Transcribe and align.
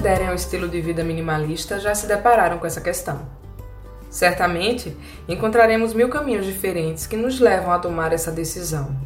aderem 0.00 0.28
ao 0.28 0.34
estilo 0.34 0.66
de 0.66 0.80
vida 0.80 1.04
minimalista 1.04 1.78
já 1.78 1.94
se 1.94 2.06
depararam 2.06 2.58
com 2.58 2.66
essa 2.66 2.80
questão. 2.80 3.20
Certamente 4.08 4.96
encontraremos 5.28 5.92
mil 5.92 6.08
caminhos 6.08 6.46
diferentes 6.46 7.06
que 7.06 7.18
nos 7.18 7.38
levam 7.38 7.70
a 7.70 7.78
tomar 7.78 8.10
essa 8.10 8.32
decisão. 8.32 8.96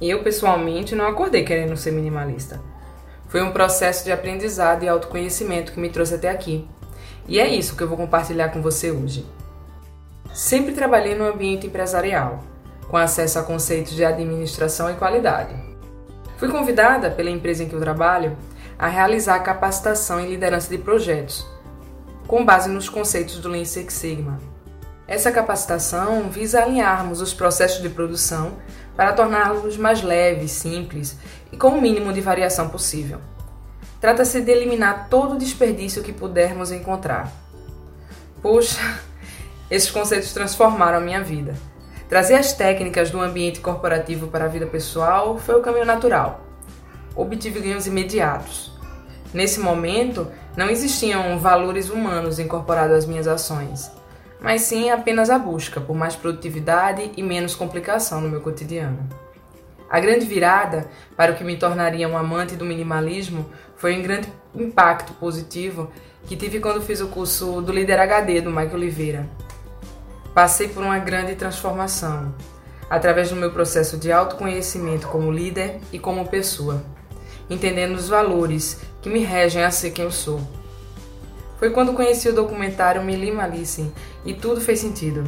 Eu, 0.00 0.22
pessoalmente, 0.22 0.94
não 0.94 1.08
acordei 1.08 1.42
querendo 1.42 1.76
ser 1.76 1.90
minimalista. 1.90 2.60
Foi 3.26 3.42
um 3.42 3.50
processo 3.50 4.04
de 4.04 4.12
aprendizado 4.12 4.84
e 4.84 4.88
autoconhecimento 4.88 5.72
que 5.72 5.80
me 5.80 5.90
trouxe 5.90 6.14
até 6.14 6.30
aqui. 6.30 6.66
E 7.26 7.40
é 7.40 7.48
isso 7.48 7.76
que 7.76 7.82
eu 7.82 7.88
vou 7.88 7.96
compartilhar 7.96 8.50
com 8.50 8.62
você 8.62 8.92
hoje. 8.92 9.26
Sempre 10.32 10.72
trabalhei 10.72 11.16
no 11.16 11.26
ambiente 11.26 11.66
empresarial, 11.66 12.44
com 12.88 12.96
acesso 12.96 13.40
a 13.40 13.42
conceitos 13.42 13.92
de 13.92 14.04
administração 14.04 14.88
e 14.88 14.94
qualidade. 14.94 15.52
Fui 16.36 16.48
convidada 16.48 17.10
pela 17.10 17.28
empresa 17.28 17.64
em 17.64 17.68
que 17.68 17.74
eu 17.74 17.80
trabalho 17.80 18.36
a 18.78 18.86
realizar 18.86 19.34
a 19.34 19.40
capacitação 19.40 20.20
em 20.20 20.28
liderança 20.28 20.70
de 20.70 20.78
projetos, 20.78 21.44
com 22.28 22.44
base 22.44 22.68
nos 22.68 22.88
conceitos 22.88 23.38
do 23.38 23.48
Lean 23.48 23.64
Six 23.64 23.92
Sigma. 23.92 24.38
Essa 25.06 25.32
capacitação 25.32 26.28
visa 26.30 26.62
alinharmos 26.62 27.20
os 27.20 27.34
processos 27.34 27.82
de 27.82 27.88
produção 27.88 28.52
para 28.94 29.14
torná-los 29.14 29.76
mais 29.76 30.02
leves, 30.02 30.52
simples 30.52 31.16
e 31.50 31.56
com 31.56 31.68
o 31.68 31.80
mínimo 31.80 32.12
de 32.12 32.20
variação 32.20 32.68
possível. 32.68 33.18
Trata-se 34.00 34.40
de 34.42 34.50
eliminar 34.52 35.08
todo 35.08 35.34
o 35.34 35.38
desperdício 35.38 36.02
que 36.02 36.12
pudermos 36.12 36.70
encontrar. 36.70 37.32
Puxa, 38.40 38.78
esses 39.68 39.90
conceitos 39.90 40.32
transformaram 40.32 40.98
a 40.98 41.00
minha 41.00 41.22
vida. 41.22 41.56
Trazer 42.08 42.34
as 42.34 42.52
técnicas 42.52 43.10
do 43.10 43.20
ambiente 43.20 43.60
corporativo 43.60 44.28
para 44.28 44.44
a 44.44 44.48
vida 44.48 44.66
pessoal 44.66 45.38
foi 45.38 45.56
o 45.56 45.62
caminho 45.62 45.84
natural. 45.84 46.47
Obtive 47.18 47.58
ganhos 47.58 47.88
imediatos. 47.88 48.70
Nesse 49.34 49.58
momento, 49.58 50.30
não 50.56 50.70
existiam 50.70 51.36
valores 51.36 51.90
humanos 51.90 52.38
incorporados 52.38 52.96
às 52.96 53.06
minhas 53.06 53.26
ações, 53.26 53.90
mas 54.40 54.62
sim 54.62 54.88
apenas 54.88 55.28
a 55.28 55.36
busca 55.36 55.80
por 55.80 55.96
mais 55.96 56.14
produtividade 56.14 57.10
e 57.16 57.22
menos 57.24 57.56
complicação 57.56 58.20
no 58.20 58.28
meu 58.28 58.40
cotidiano. 58.40 59.08
A 59.90 59.98
grande 59.98 60.26
virada 60.26 60.88
para 61.16 61.32
o 61.32 61.34
que 61.34 61.42
me 61.42 61.56
tornaria 61.56 62.08
um 62.08 62.16
amante 62.16 62.54
do 62.54 62.64
minimalismo 62.64 63.50
foi 63.76 63.98
um 63.98 64.02
grande 64.02 64.32
impacto 64.54 65.12
positivo 65.14 65.90
que 66.24 66.36
tive 66.36 66.60
quando 66.60 66.80
fiz 66.80 67.00
o 67.00 67.08
curso 67.08 67.60
do 67.60 67.72
Líder 67.72 67.98
HD 67.98 68.42
do 68.42 68.50
Mike 68.52 68.76
Oliveira. 68.76 69.28
Passei 70.32 70.68
por 70.68 70.84
uma 70.84 71.00
grande 71.00 71.34
transformação 71.34 72.32
através 72.88 73.30
do 73.30 73.34
meu 73.34 73.50
processo 73.50 73.96
de 73.96 74.12
autoconhecimento 74.12 75.08
como 75.08 75.32
líder 75.32 75.80
e 75.92 75.98
como 75.98 76.28
pessoa, 76.28 76.80
entendendo 77.50 77.94
os 77.94 78.08
valores 78.08 78.80
que 79.00 79.08
me 79.08 79.20
regem 79.20 79.64
a 79.64 79.70
ser 79.70 79.90
quem 79.90 80.04
eu 80.04 80.10
sou. 80.10 80.40
Foi 81.58 81.70
quando 81.70 81.92
conheci 81.92 82.28
o 82.28 82.34
documentário 82.34 83.02
Minimalism 83.02 83.88
e 84.24 84.32
tudo 84.34 84.60
fez 84.60 84.80
sentido. 84.80 85.24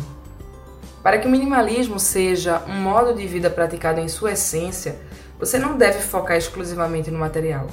Para 1.03 1.19
que 1.19 1.27
o 1.27 1.31
minimalismo 1.31 1.99
seja 1.99 2.63
um 2.69 2.75
modo 2.75 3.15
de 3.15 3.27
vida 3.27 3.49
praticado 3.49 4.01
em 4.01 4.09
sua 4.09 4.33
essência, 4.33 5.01
você 5.39 5.59
não 5.59 5.77
deve 5.77 5.99
focar 6.01 6.37
exclusivamente 6.37 7.11
no 7.11 7.19
material. 7.19 7.69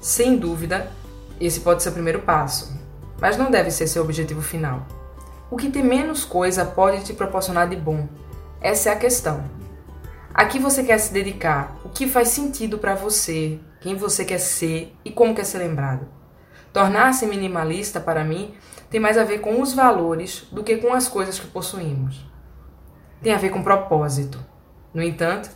Sem 0.00 0.36
dúvida, 0.36 0.90
esse 1.38 1.60
pode 1.60 1.82
ser 1.82 1.90
o 1.90 1.92
primeiro 1.92 2.20
passo, 2.20 2.72
mas 3.20 3.36
não 3.36 3.50
deve 3.50 3.70
ser 3.70 3.86
seu 3.86 4.02
objetivo 4.02 4.40
final. 4.40 4.86
O 5.50 5.56
que 5.56 5.70
tem 5.70 5.82
menos 5.82 6.24
coisa 6.24 6.64
pode 6.64 7.04
te 7.04 7.12
proporcionar 7.12 7.68
de 7.68 7.76
bom? 7.76 8.08
Essa 8.60 8.88
é 8.88 8.92
a 8.92 8.96
questão. 8.96 9.44
A 10.32 10.46
que 10.46 10.58
você 10.58 10.82
quer 10.82 10.98
se 10.98 11.12
dedicar? 11.12 11.76
O 11.84 11.90
que 11.90 12.08
faz 12.08 12.28
sentido 12.28 12.78
para 12.78 12.94
você? 12.94 13.60
Quem 13.84 13.96
você 13.96 14.24
quer 14.24 14.38
ser 14.38 14.96
e 15.04 15.10
como 15.10 15.34
quer 15.34 15.44
ser 15.44 15.58
lembrado? 15.58 16.08
Tornar-se 16.72 17.26
minimalista, 17.26 18.00
para 18.00 18.24
mim, 18.24 18.54
tem 18.88 18.98
mais 18.98 19.18
a 19.18 19.24
ver 19.24 19.42
com 19.42 19.60
os 19.60 19.74
valores 19.74 20.48
do 20.50 20.64
que 20.64 20.78
com 20.78 20.94
as 20.94 21.06
coisas 21.06 21.38
que 21.38 21.48
possuímos. 21.48 22.24
Tem 23.22 23.34
a 23.34 23.36
ver 23.36 23.50
com 23.50 23.62
propósito. 23.62 24.42
No 24.94 25.02
entanto, 25.02 25.50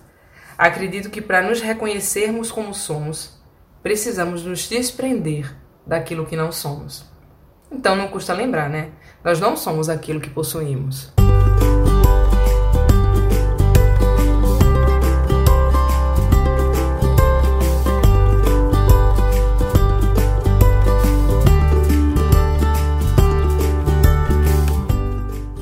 acredito 0.58 1.08
que 1.08 1.22
para 1.22 1.40
nos 1.40 1.62
reconhecermos 1.62 2.52
como 2.52 2.74
somos, 2.74 3.42
precisamos 3.82 4.44
nos 4.44 4.68
desprender 4.68 5.56
daquilo 5.86 6.26
que 6.26 6.36
não 6.36 6.52
somos. 6.52 7.10
Então 7.72 7.96
não 7.96 8.08
custa 8.08 8.34
lembrar, 8.34 8.68
né? 8.68 8.90
Nós 9.24 9.40
não 9.40 9.56
somos 9.56 9.88
aquilo 9.88 10.20
que 10.20 10.28
possuímos. 10.28 11.14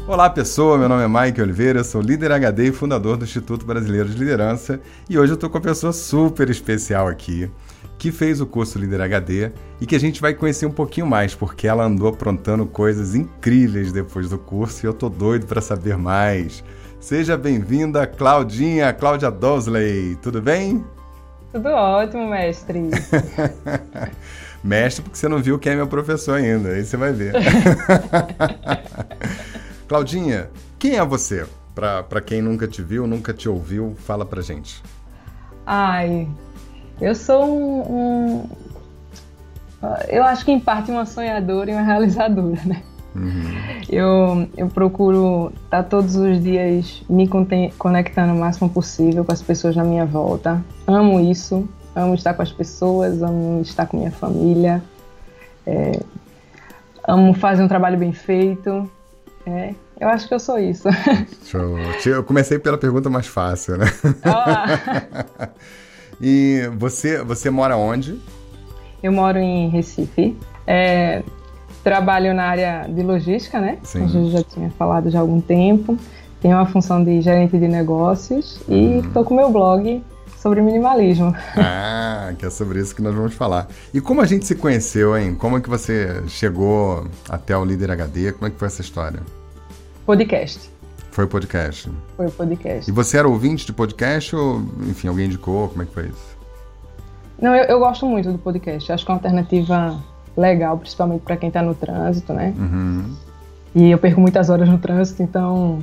Olá 0.09 0.31
pessoa, 0.31 0.79
meu 0.79 0.89
nome 0.89 1.03
é 1.03 1.09
Mike 1.09 1.43
Oliveira, 1.43 1.83
sou 1.83 2.01
líder 2.01 2.31
HD 2.31 2.69
e 2.69 2.73
fundador 2.73 3.17
do 3.17 3.25
Instituto 3.25 3.67
Brasileiro 3.67 4.09
de 4.09 4.17
Liderança 4.17 4.79
e 5.11 5.19
hoje 5.19 5.33
eu 5.33 5.35
estou 5.35 5.51
com 5.51 5.59
uma 5.59 5.65
pessoa 5.65 5.93
super 5.93 6.49
especial 6.49 7.09
aqui 7.09 7.51
que 7.99 8.13
fez 8.13 8.41
o 8.41 8.47
curso 8.47 8.79
Líder 8.79 9.01
HD 9.01 9.51
e 9.81 9.87
que 9.87 9.97
a 9.97 9.99
gente 9.99 10.21
vai 10.21 10.33
conhecer 10.33 10.65
um 10.65 10.71
pouquinho 10.71 11.09
mais, 11.09 11.35
porque 11.35 11.67
ela 11.67 11.85
andou 11.85 12.07
aprontando 12.07 12.65
coisas 12.67 13.17
incríveis 13.17 13.91
depois 13.91 14.31
do 14.31 14.39
curso 14.39 14.85
e 14.85 14.87
eu 14.87 14.95
tô 14.95 15.09
doido 15.09 15.45
para 15.45 15.61
saber 15.61 15.97
mais. 15.97 16.63
Seja 17.01 17.37
bem-vinda, 17.37 18.07
Claudinha, 18.07 18.93
Cláudia 18.93 19.31
Dosley, 19.31 20.17
tudo 20.23 20.41
bem? 20.41 20.85
Tudo 21.53 21.69
ótimo, 21.69 22.29
mestre. 22.29 22.91
mestre, 24.63 25.03
porque 25.03 25.19
você 25.19 25.27
não 25.27 25.43
viu 25.43 25.59
quem 25.59 25.73
é 25.73 25.77
meu 25.77 25.89
professor 25.89 26.35
ainda, 26.35 26.69
aí 26.69 26.85
você 26.85 26.97
vai 26.97 27.13
ver. 27.13 27.33
Claudinha, 29.89 30.51
quem 30.79 30.97
é 30.97 31.05
você? 31.05 31.47
Para 31.75 32.21
quem 32.21 32.41
nunca 32.41 32.67
te 32.67 32.83
viu, 32.83 33.07
nunca 33.07 33.33
te 33.33 33.49
ouviu, 33.49 33.95
fala 33.99 34.25
pra 34.25 34.41
gente. 34.41 34.83
Ai, 35.67 36.29
eu 37.01 37.15
sou 37.15 37.45
um, 37.45 37.81
um, 37.91 38.49
Eu 40.09 40.25
acho 40.25 40.45
que 40.45 40.51
em 40.51 40.59
parte 40.59 40.91
uma 40.91 41.05
sonhadora 41.05 41.71
e 41.71 41.75
uma 41.75 41.83
realizadora, 41.83 42.61
né? 42.65 42.83
Uhum. 43.15 43.83
Eu, 43.89 44.49
eu 44.57 44.69
procuro 44.69 45.53
estar 45.65 45.83
tá 45.83 45.89
todos 45.89 46.17
os 46.17 46.43
dias 46.43 47.03
me 47.09 47.29
conectando 47.79 48.35
o 48.35 48.39
máximo 48.39 48.69
possível 48.69 49.25
com 49.25 49.33
as 49.33 49.43
pessoas 49.43 49.77
na 49.77 49.85
minha 49.85 50.05
volta. 50.05 50.63
Amo 50.87 51.21
isso, 51.21 51.69
amo 51.95 52.15
estar 52.15 52.35
com 52.35 52.43
as 52.43 52.53
pessoas, 52.53 53.23
amo 53.23 53.61
estar 53.63 53.87
com 53.87 53.97
minha 53.97 54.11
família, 54.11 54.83
é, 55.67 56.01
amo 57.07 57.33
fazer 57.35 57.63
um 57.63 57.69
trabalho 57.69 57.97
bem 57.97 58.13
feito. 58.13 58.91
É, 59.47 59.75
eu 60.01 60.09
acho 60.09 60.27
que 60.27 60.35
eu 60.35 60.41
sou 60.41 60.59
isso. 60.59 60.89
Show. 61.47 61.79
Eu 62.05 62.25
comecei 62.25 62.59
pela 62.59 62.77
pergunta 62.77 63.09
mais 63.09 63.27
fácil, 63.27 63.79
né? 63.79 63.87
Ah. 64.25 65.49
E 66.21 66.71
você, 66.77 67.23
você 67.23 67.51
mora 67.51 67.77
onde? 67.77 68.19
Eu 69.03 69.13
moro 69.13 69.39
em 69.39 69.69
Recife. 69.69 70.37
É, 70.67 71.23
trabalho 71.85 72.35
na 72.35 72.45
área 72.45 72.87
de 72.89 73.03
logística, 73.03 73.61
né? 73.61 73.79
Sim. 73.83 74.05
A 74.05 74.07
gente 74.07 74.31
já 74.31 74.43
tinha 74.43 74.71
falado 74.71 75.11
já 75.11 75.19
há 75.19 75.21
algum 75.21 75.41
tempo. 75.41 75.97
Tenho 76.41 76.57
uma 76.57 76.67
função 76.67 77.03
de 77.05 77.21
gerente 77.21 77.59
de 77.59 77.69
negócios 77.69 78.61
e 78.69 78.99
estou 78.99 79.23
uhum. 79.23 79.29
com 79.29 79.35
meu 79.35 79.51
blog 79.51 80.03
sobre 80.47 80.63
minimalismo. 80.63 81.35
Ah, 81.57 82.33
que 82.39 82.47
é 82.47 82.51
sobre 82.51 82.79
isso 82.79 82.95
que 82.95 83.03
nós 83.03 83.13
vamos 83.13 83.35
falar. 83.35 83.67
E 83.93 84.01
como 84.01 84.21
a 84.21 84.27
gente 84.27 84.47
se 84.47 84.55
conheceu, 84.55 85.17
hein? 85.17 85.35
Como 85.35 85.57
é 85.59 85.61
que 85.61 85.69
você 85.69 86.23
chegou 86.29 87.05
até 87.29 87.57
o 87.57 87.65
Líder 87.65 87.91
HD? 87.91 88.31
Como 88.31 88.47
é 88.47 88.51
que 88.51 88.57
foi 88.57 88.69
essa 88.69 88.81
história? 88.81 89.21
Podcast. 90.05 90.71
Foi 91.11 91.25
o 91.25 91.29
podcast. 91.29 91.91
Foi 92.17 92.27
o 92.27 92.31
podcast. 92.31 92.89
E 92.89 92.95
você 92.95 93.19
era 93.19 93.27
ouvinte 93.27 93.67
de 93.67 93.73
podcast 93.73 94.37
ou, 94.37 94.63
enfim, 94.89 95.09
alguém 95.09 95.27
indicou? 95.27 95.69
Como 95.69 95.83
é 95.83 95.85
que 95.85 95.93
foi 95.93 96.05
isso? 96.05 96.37
Não, 97.43 97.53
eu, 97.53 97.65
eu 97.65 97.81
gosto 97.81 98.07
muito 98.07 98.31
do 98.31 98.39
podcast. 98.39 98.93
Acho 98.93 99.05
que 99.05 99.11
é 99.11 99.15
uma 99.15 99.19
alternativa 99.19 100.01
legal, 100.37 100.79
principalmente 100.79 101.23
para 101.23 101.37
quem 101.37 101.49
está 101.49 101.61
no 101.61 101.75
trânsito, 101.75 102.33
né? 102.33 102.55
Uhum. 102.57 103.17
E 103.75 103.91
eu 103.91 103.99
perco 103.99 104.21
muitas 104.21 104.49
horas 104.49 104.69
no 104.69 104.79
trânsito, 104.79 105.25
então 105.25 105.83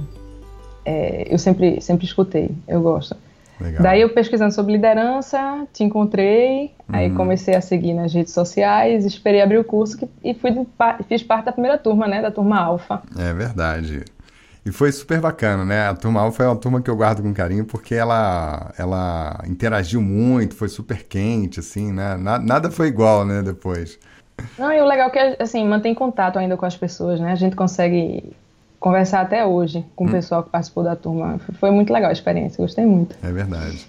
é, 0.86 1.28
eu 1.30 1.38
sempre, 1.38 1.82
sempre 1.82 2.06
escutei. 2.06 2.50
Eu 2.66 2.82
gosto. 2.82 3.18
Legal. 3.60 3.84
Daí 3.84 4.02
eu 4.02 4.10
pesquisando 4.10 4.54
sobre 4.54 4.74
liderança, 4.74 5.66
te 5.72 5.84
encontrei, 5.84 6.72
uhum. 6.90 6.96
aí 6.96 7.12
comecei 7.12 7.56
a 7.56 7.62
seguir 7.62 7.94
nas 7.94 8.14
redes 8.14 8.34
sociais, 8.34 9.06
esperei 9.06 9.42
abrir 9.42 9.58
o 9.58 9.64
curso 9.64 9.98
que, 9.98 10.08
e 10.24 10.34
fui, 10.34 10.52
fiz 11.08 11.24
parte 11.24 11.46
da 11.46 11.52
primeira 11.52 11.78
turma, 11.78 12.08
né, 12.08 12.22
da 12.22 12.32
turma 12.32 12.60
Alfa. 12.60 13.02
É 13.18 13.34
verdade. 13.34 14.04
E 14.66 14.72
foi 14.72 14.92
super 14.94 15.20
bacana, 15.20 15.66
né? 15.66 15.88
A 15.90 15.94
turma 15.94 16.22
Alfa 16.22 16.44
é 16.44 16.48
uma 16.48 16.56
turma 16.56 16.82
que 16.82 16.90
eu 16.90 16.96
guardo 16.96 17.22
com 17.22 17.34
carinho 17.34 17.66
porque 17.66 17.94
ela, 17.94 18.72
ela 18.78 19.44
interagiu 19.46 20.02
muito, 20.02 20.56
foi 20.56 20.70
super 20.70 21.04
quente, 21.04 21.60
assim, 21.60 21.92
né? 21.92 22.16
Nada 22.18 22.72
foi 22.72 22.88
igual, 22.88 23.26
né, 23.26 23.42
depois. 23.42 24.00
Não, 24.58 24.72
e 24.72 24.82
o 24.82 24.86
legal 24.86 25.10
é 25.10 25.12
que, 25.12 25.44
assim, 25.44 25.68
mantém 25.68 25.94
contato 25.94 26.40
ainda 26.40 26.56
com 26.56 26.66
as 26.66 26.78
pessoas, 26.78 27.20
né? 27.20 27.34
A 27.34 27.36
gente 27.36 27.56
consegue 27.56 28.34
conversar 28.84 29.22
até 29.22 29.46
hoje 29.46 29.86
com 29.96 30.04
o 30.04 30.08
hum. 30.08 30.12
pessoal 30.12 30.44
que 30.44 30.50
participou 30.50 30.84
da 30.84 30.94
turma. 30.94 31.40
Foi 31.54 31.72
muito 31.72 31.94
legal 31.94 32.10
a 32.10 32.12
experiência, 32.12 32.62
gostei 32.62 32.86
muito. 32.86 33.16
É 33.24 33.32
verdade. 33.32 33.88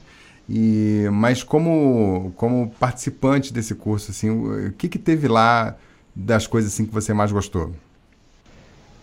E, 0.49 1.08
mas 1.11 1.43
como, 1.43 2.32
como 2.37 2.70
participante 2.79 3.52
desse 3.52 3.75
curso, 3.75 4.12
assim, 4.12 4.31
o 4.31 4.73
que, 4.73 4.88
que 4.88 4.99
teve 4.99 5.26
lá 5.26 5.75
das 6.14 6.46
coisas 6.46 6.73
assim 6.73 6.87
que 6.87 6.94
você 6.94 7.12
mais 7.12 7.32
gostou? 7.32 7.73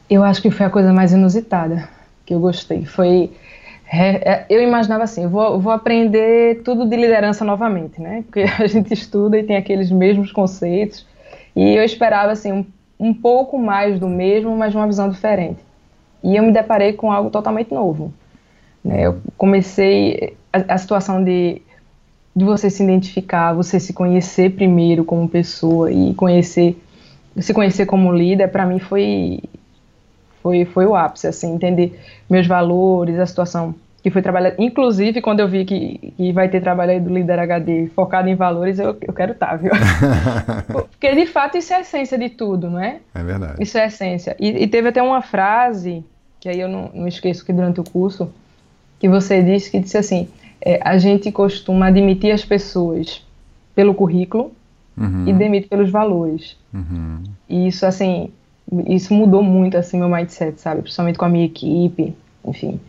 Eu 0.09 0.23
acho 0.23 0.41
que 0.41 0.49
foi 0.49 0.65
a 0.65 0.69
coisa 0.69 0.93
mais 0.93 1.11
inusitada 1.11 1.89
que 2.25 2.33
eu 2.33 2.39
gostei. 2.39 2.85
Foi 2.85 3.29
é, 3.91 4.45
eu 4.49 4.63
imaginava 4.63 5.03
assim, 5.03 5.27
vou, 5.27 5.59
vou 5.59 5.73
aprender 5.73 6.61
tudo 6.63 6.87
de 6.87 6.95
liderança 6.95 7.43
novamente, 7.43 7.99
né? 7.99 8.23
Porque 8.25 8.45
a 8.57 8.65
gente 8.65 8.93
estuda 8.93 9.37
e 9.37 9.43
tem 9.43 9.57
aqueles 9.57 9.91
mesmos 9.91 10.31
conceitos. 10.31 11.05
E 11.53 11.75
eu 11.75 11.83
esperava 11.83 12.31
assim 12.31 12.53
um, 12.53 12.65
um 12.97 13.13
pouco 13.13 13.59
mais 13.59 13.99
do 13.99 14.07
mesmo, 14.07 14.55
mas 14.55 14.73
uma 14.73 14.87
visão 14.87 15.09
diferente. 15.09 15.59
E 16.23 16.35
eu 16.35 16.43
me 16.43 16.51
deparei 16.51 16.93
com 16.93 17.11
algo 17.11 17.29
totalmente 17.29 17.73
novo. 17.73 18.13
Né? 18.83 19.05
Eu 19.07 19.19
comecei 19.37 20.35
a, 20.51 20.75
a 20.75 20.77
situação 20.77 21.23
de, 21.23 21.61
de 22.35 22.45
você 22.45 22.69
se 22.69 22.83
identificar, 22.83 23.53
você 23.53 23.79
se 23.79 23.93
conhecer 23.93 24.51
primeiro 24.51 25.03
como 25.03 25.27
pessoa 25.27 25.91
e 25.91 26.13
conhecer 26.13 26.77
se 27.39 27.53
conhecer 27.53 27.85
como 27.85 28.11
líder, 28.11 28.49
para 28.49 28.65
mim 28.65 28.77
foi 28.77 29.39
foi, 30.41 30.65
foi 30.65 30.85
o 30.85 30.95
ápice, 30.95 31.27
assim, 31.27 31.53
entender 31.53 31.99
meus 32.29 32.47
valores, 32.47 33.19
a 33.19 33.25
situação 33.25 33.75
que 34.01 34.09
foi 34.09 34.21
trabalhar. 34.21 34.55
Inclusive, 34.57 35.21
quando 35.21 35.41
eu 35.41 35.47
vi 35.47 35.63
que, 35.63 36.13
que 36.17 36.31
vai 36.31 36.49
ter 36.49 36.61
trabalho 36.61 36.91
aí 36.91 36.99
do 36.99 37.13
Líder 37.13 37.39
HD 37.39 37.87
focado 37.95 38.27
em 38.27 38.35
valores, 38.35 38.79
eu, 38.79 38.97
eu 39.01 39.13
quero 39.13 39.33
estar, 39.33 39.49
tá, 39.49 39.55
viu? 39.55 39.71
Porque, 40.89 41.13
de 41.13 41.25
fato, 41.27 41.57
isso 41.57 41.71
é 41.73 41.77
a 41.77 41.81
essência 41.81 42.17
de 42.17 42.29
tudo, 42.29 42.69
não 42.69 42.79
é? 42.79 42.99
É 43.13 43.23
verdade. 43.23 43.61
Isso 43.61 43.77
é 43.77 43.83
a 43.83 43.87
essência. 43.87 44.35
E, 44.39 44.63
e 44.63 44.67
teve 44.67 44.89
até 44.89 45.01
uma 45.01 45.21
frase, 45.21 46.03
que 46.39 46.49
aí 46.49 46.59
eu 46.59 46.67
não, 46.67 46.89
não, 46.93 47.07
esqueço 47.07 47.45
que 47.45 47.53
durante 47.53 47.79
o 47.79 47.83
curso, 47.83 48.31
que 48.99 49.07
você 49.07 49.41
disse, 49.43 49.69
que 49.69 49.79
disse 49.79 49.97
assim, 49.97 50.27
é, 50.59 50.79
a 50.83 50.97
gente 50.97 51.31
costuma 51.31 51.87
admitir 51.87 52.31
as 52.31 52.43
pessoas 52.43 53.25
pelo 53.75 53.93
currículo 53.93 54.51
uhum. 54.97 55.27
e 55.27 55.33
demite 55.33 55.67
pelos 55.67 55.91
valores. 55.91 56.57
Uhum. 56.73 57.23
E 57.47 57.67
isso, 57.67 57.85
assim, 57.85 58.31
isso 58.87 59.13
mudou 59.13 59.43
muito 59.43 59.77
assim 59.77 59.99
meu 59.99 60.09
mindset, 60.09 60.59
sabe? 60.59 60.81
Principalmente 60.81 61.17
com 61.17 61.25
a 61.25 61.29
minha 61.29 61.45
equipe, 61.45 62.15
enfim. 62.45 62.79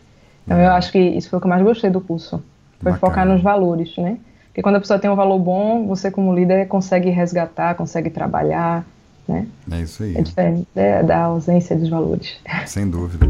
Então 0.45 0.59
eu 0.59 0.71
acho 0.71 0.91
que 0.91 0.99
isso 0.99 1.29
foi 1.29 1.37
o 1.37 1.41
que 1.41 1.47
eu 1.47 1.49
mais 1.49 1.63
gostei 1.63 1.89
do 1.89 2.01
curso. 2.01 2.43
Foi 2.81 2.91
Bacana. 2.91 2.97
focar 2.99 3.25
nos 3.25 3.41
valores, 3.41 3.95
né? 3.97 4.17
Porque 4.47 4.61
quando 4.61 4.75
a 4.75 4.79
pessoa 4.79 4.99
tem 4.99 5.09
um 5.09 5.15
valor 5.15 5.39
bom, 5.39 5.87
você 5.87 6.11
como 6.11 6.33
líder 6.33 6.67
consegue 6.67 7.09
resgatar, 7.09 7.75
consegue 7.75 8.09
trabalhar, 8.09 8.85
né? 9.27 9.47
É 9.71 9.79
isso 9.79 10.03
aí. 10.03 10.15
É 10.15 10.21
diferente 10.21 10.67
é, 10.75 11.01
da 11.01 11.23
ausência 11.23 11.75
dos 11.75 11.89
valores. 11.89 12.39
Sem 12.67 12.89
dúvida. 12.89 13.25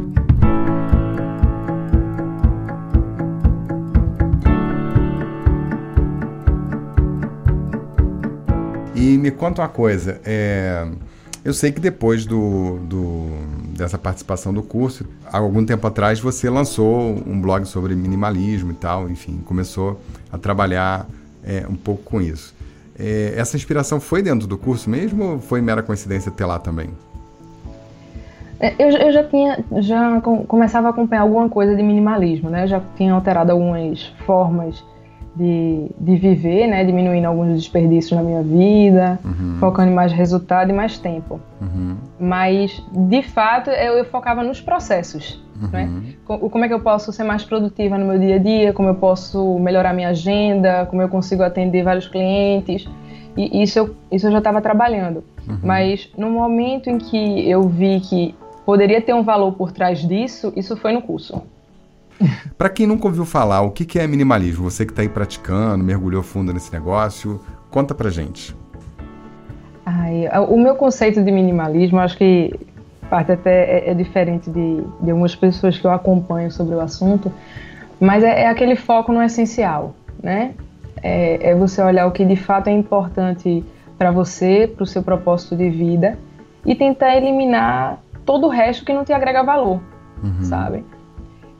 E 8.95 9.17
me 9.17 9.31
conta 9.31 9.61
uma 9.61 9.69
coisa, 9.69 10.19
é, 10.25 10.87
eu 11.45 11.53
sei 11.53 11.71
que 11.71 11.79
depois 11.79 12.25
do, 12.25 12.79
do, 12.79 13.27
dessa 13.77 13.97
participação 13.97 14.53
do 14.53 14.63
curso, 14.63 15.05
há 15.25 15.37
algum 15.37 15.65
tempo 15.65 15.85
atrás 15.85 16.19
você 16.19 16.49
lançou 16.49 17.21
um 17.27 17.39
blog 17.41 17.65
sobre 17.65 17.95
minimalismo 17.95 18.71
e 18.71 18.75
tal, 18.75 19.09
enfim, 19.09 19.41
começou 19.45 19.99
a 20.31 20.37
trabalhar 20.37 21.05
é, 21.43 21.65
um 21.69 21.75
pouco 21.75 22.03
com 22.03 22.21
isso. 22.21 22.55
É, 22.97 23.33
essa 23.35 23.57
inspiração 23.57 23.99
foi 23.99 24.21
dentro 24.21 24.47
do 24.47 24.57
curso 24.57 24.89
mesmo 24.89 25.23
ou 25.23 25.39
foi 25.39 25.61
mera 25.61 25.83
coincidência 25.83 26.31
ter 26.31 26.45
lá 26.45 26.59
também? 26.59 26.89
É, 28.59 28.73
eu, 28.79 28.89
eu, 28.97 29.11
já 29.11 29.23
tinha, 29.25 29.65
já 29.81 30.21
começava 30.21 30.87
a 30.87 30.89
acompanhar 30.91 31.23
alguma 31.23 31.49
coisa 31.49 31.75
de 31.75 31.83
minimalismo, 31.83 32.49
né? 32.49 32.65
Já 32.65 32.81
tinha 32.95 33.13
alterado 33.13 33.51
algumas 33.51 34.05
formas 34.25 34.81
de, 35.35 35.89
de 35.99 36.15
viver, 36.15 36.67
né? 36.67 36.83
Diminuindo 36.83 37.27
alguns 37.27 37.55
desperdícios 37.55 38.11
na 38.11 38.23
minha 38.23 38.43
vida, 38.43 39.19
uhum. 39.23 39.57
focando 39.59 39.91
em 39.91 39.93
mais 39.93 40.11
resultado 40.11 40.69
e 40.69 40.73
mais 40.73 40.97
tempo. 40.97 41.39
Uhum. 41.61 41.95
Mas, 42.19 42.83
de 42.91 43.21
fato, 43.23 43.69
eu, 43.69 43.93
eu 43.93 44.05
focava 44.05 44.43
nos 44.43 44.61
processos. 44.61 45.43
Né? 45.71 45.89
Uhum. 46.27 46.49
Como 46.49 46.65
é 46.65 46.67
que 46.67 46.73
eu 46.73 46.79
posso 46.79 47.11
ser 47.11 47.23
mais 47.23 47.43
produtiva 47.43 47.97
no 47.97 48.05
meu 48.05 48.19
dia 48.19 48.35
a 48.35 48.39
dia, 48.39 48.73
como 48.73 48.89
eu 48.89 48.95
posso 48.95 49.57
melhorar 49.59 49.93
minha 49.93 50.09
agenda, 50.09 50.85
como 50.87 51.01
eu 51.01 51.09
consigo 51.09 51.43
atender 51.43 51.83
vários 51.83 52.07
clientes. 52.07 52.87
E 53.37 53.63
isso 53.63 53.79
eu, 53.79 53.95
isso 54.11 54.27
eu 54.27 54.31
já 54.31 54.37
estava 54.39 54.61
trabalhando. 54.61 55.23
Uhum. 55.47 55.59
Mas 55.63 56.11
no 56.17 56.29
momento 56.29 56.89
em 56.89 56.97
que 56.97 57.49
eu 57.49 57.63
vi 57.63 57.99
que 57.99 58.35
poderia 58.65 59.01
ter 59.01 59.13
um 59.13 59.23
valor 59.23 59.53
por 59.53 59.71
trás 59.71 60.05
disso, 60.07 60.53
isso 60.55 60.75
foi 60.77 60.91
no 60.93 61.01
curso. 61.01 61.41
Para 62.57 62.69
quem 62.69 62.87
nunca 62.87 63.07
ouviu 63.07 63.25
falar, 63.25 63.61
o 63.61 63.71
que 63.71 63.99
é 63.99 64.07
minimalismo? 64.07 64.69
Você 64.69 64.85
que 64.85 64.91
está 64.91 65.01
aí 65.01 65.09
praticando, 65.09 65.83
mergulhou 65.83 66.23
fundo 66.23 66.53
nesse 66.53 66.71
negócio, 66.71 67.39
conta 67.69 67.93
pra 67.93 68.09
gente. 68.09 68.55
Ai, 69.85 70.29
o 70.47 70.57
meu 70.57 70.75
conceito 70.75 71.21
de 71.21 71.31
minimalismo, 71.31 71.99
acho 71.99 72.17
que 72.17 72.53
parte 73.09 73.31
até 73.31 73.79
é, 73.79 73.91
é 73.91 73.93
diferente 73.93 74.49
de, 74.49 74.83
de 75.01 75.11
algumas 75.11 75.35
pessoas 75.35 75.77
que 75.77 75.85
eu 75.85 75.91
acompanho 75.91 76.49
sobre 76.51 76.73
o 76.73 76.81
assunto, 76.81 77.31
mas 77.99 78.23
é, 78.23 78.43
é 78.43 78.47
aquele 78.47 78.75
foco 78.75 79.11
no 79.11 79.21
essencial, 79.21 79.95
né? 80.21 80.55
É, 81.01 81.49
é, 81.49 81.55
você 81.55 81.81
olhar 81.81 82.07
o 82.07 82.11
que 82.11 82.25
de 82.25 82.35
fato 82.35 82.69
é 82.69 82.71
importante 82.71 83.63
para 83.97 84.09
você, 84.09 84.71
para 84.73 84.83
o 84.83 84.87
seu 84.87 85.03
propósito 85.03 85.55
de 85.55 85.69
vida 85.69 86.17
e 86.65 86.73
tentar 86.73 87.15
eliminar 87.15 87.99
todo 88.25 88.47
o 88.47 88.49
resto 88.49 88.85
que 88.85 88.93
não 88.93 89.03
te 89.03 89.11
agrega 89.11 89.43
valor, 89.43 89.81
uhum. 90.23 90.43
sabe? 90.43 90.83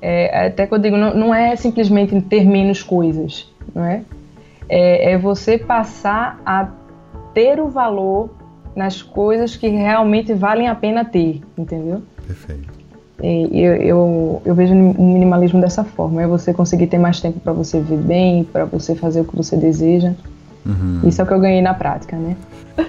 É, 0.06 0.48
até 0.48 0.68
que 0.68 0.74
eu 0.74 0.80
digo, 0.80 0.98
não, 0.98 1.16
não, 1.16 1.34
é 1.34 1.56
simplesmente 1.56 2.20
ter 2.24 2.44
menos 2.44 2.84
coisas, 2.84 3.50
não 3.74 3.86
é? 3.86 4.02
é? 4.68 5.14
É 5.14 5.18
você 5.18 5.58
passar 5.58 6.42
a 6.46 6.68
ter 7.34 7.58
o 7.62 7.70
valor 7.70 8.30
nas 8.76 9.02
coisas 9.02 9.56
que 9.56 9.70
realmente 9.70 10.34
valem 10.34 10.68
a 10.68 10.76
pena 10.76 11.06
ter, 11.06 11.42
entendeu? 11.58 12.04
Perfeito. 12.28 12.68
Eu, 13.22 13.76
eu, 13.76 14.42
eu, 14.44 14.54
vejo 14.54 14.74
o 14.74 15.14
minimalismo 15.14 15.62
dessa 15.62 15.86
forma: 15.86 16.22
é 16.22 16.28
você 16.28 16.54
conseguir 16.54 16.88
ter 16.88 16.98
mais 16.98 17.22
tempo 17.22 17.40
para 17.40 17.54
você 17.54 17.80
viver 17.80 18.04
bem, 18.04 18.44
para 18.44 18.66
você 18.66 18.96
fazer 18.96 19.22
o 19.22 19.24
que 19.24 19.38
você 19.38 19.56
deseja. 19.56 20.14
Uhum. 20.66 21.00
Isso 21.06 21.22
é 21.22 21.24
o 21.24 21.28
que 21.28 21.34
eu 21.34 21.40
ganhei 21.40 21.62
na 21.62 21.74
prática, 21.74 22.18
né? 22.18 22.36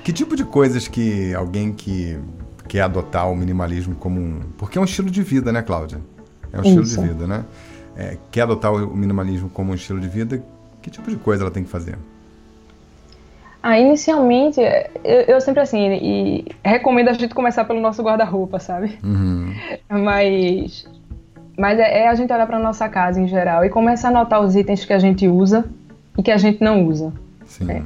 Que 0.03 0.13
tipo 0.13 0.35
de 0.35 0.45
coisas 0.45 0.89
que 0.89 1.33
alguém 1.33 1.73
que 1.73 2.19
quer 2.67 2.81
adotar 2.81 3.31
o 3.31 3.37
minimalismo 3.37 3.95
como 3.95 4.19
um. 4.19 4.41
Porque 4.59 4.79
é 4.79 4.81
um 4.81 4.85
estilo 4.85 5.09
de 5.09 5.23
vida, 5.23 5.53
né, 5.53 5.63
Cláudia? 5.63 6.01
É 6.55 6.59
um 6.59 6.63
estilo 6.63 6.83
Isso. 6.83 7.01
de 7.01 7.09
vida, 7.09 7.27
né? 7.27 7.45
É, 7.97 8.17
quer 8.31 8.43
adotar 8.43 8.73
o 8.73 8.97
minimalismo 8.97 9.49
como 9.51 9.73
um 9.73 9.75
estilo 9.75 10.01
de 10.01 10.09
vida, 10.09 10.43
que 10.81 10.91
tipo 10.91 11.11
de 11.11 11.17
coisa 11.17 11.43
ela 11.43 11.51
tem 11.51 11.65
que 11.65 11.71
fazer? 11.71 11.97
Ah, 13.63 13.79
inicialmente, 13.79 14.61
eu, 15.03 15.21
eu 15.23 15.41
sempre 15.41 15.63
assim, 15.63 15.91
e 15.95 16.45
recomendo 16.63 17.09
a 17.09 17.13
gente 17.15 17.35
começar 17.35 17.65
pelo 17.65 17.81
nosso 17.81 18.03
guarda-roupa, 18.03 18.61
sabe? 18.61 18.99
Uhum. 19.03 19.55
Mas, 19.89 20.87
mas 21.57 21.79
é, 21.79 22.01
é, 22.01 22.09
a 22.09 22.15
gente 22.15 22.33
olhar 22.33 22.47
para 22.47 22.59
nossa 22.59 22.89
casa 22.89 23.21
em 23.21 23.27
geral 23.27 23.65
e 23.65 23.71
começar 23.71 24.09
a 24.09 24.13
notar 24.13 24.43
os 24.43 24.55
itens 24.55 24.85
que 24.85 24.93
a 24.93 24.99
gente 24.99 25.27
usa 25.27 25.65
e 26.19 26.23
que 26.23 26.31
a 26.31 26.37
gente 26.37 26.63
não 26.63 26.85
usa. 26.87 27.13
Sim. 27.47 27.65
Né? 27.65 27.83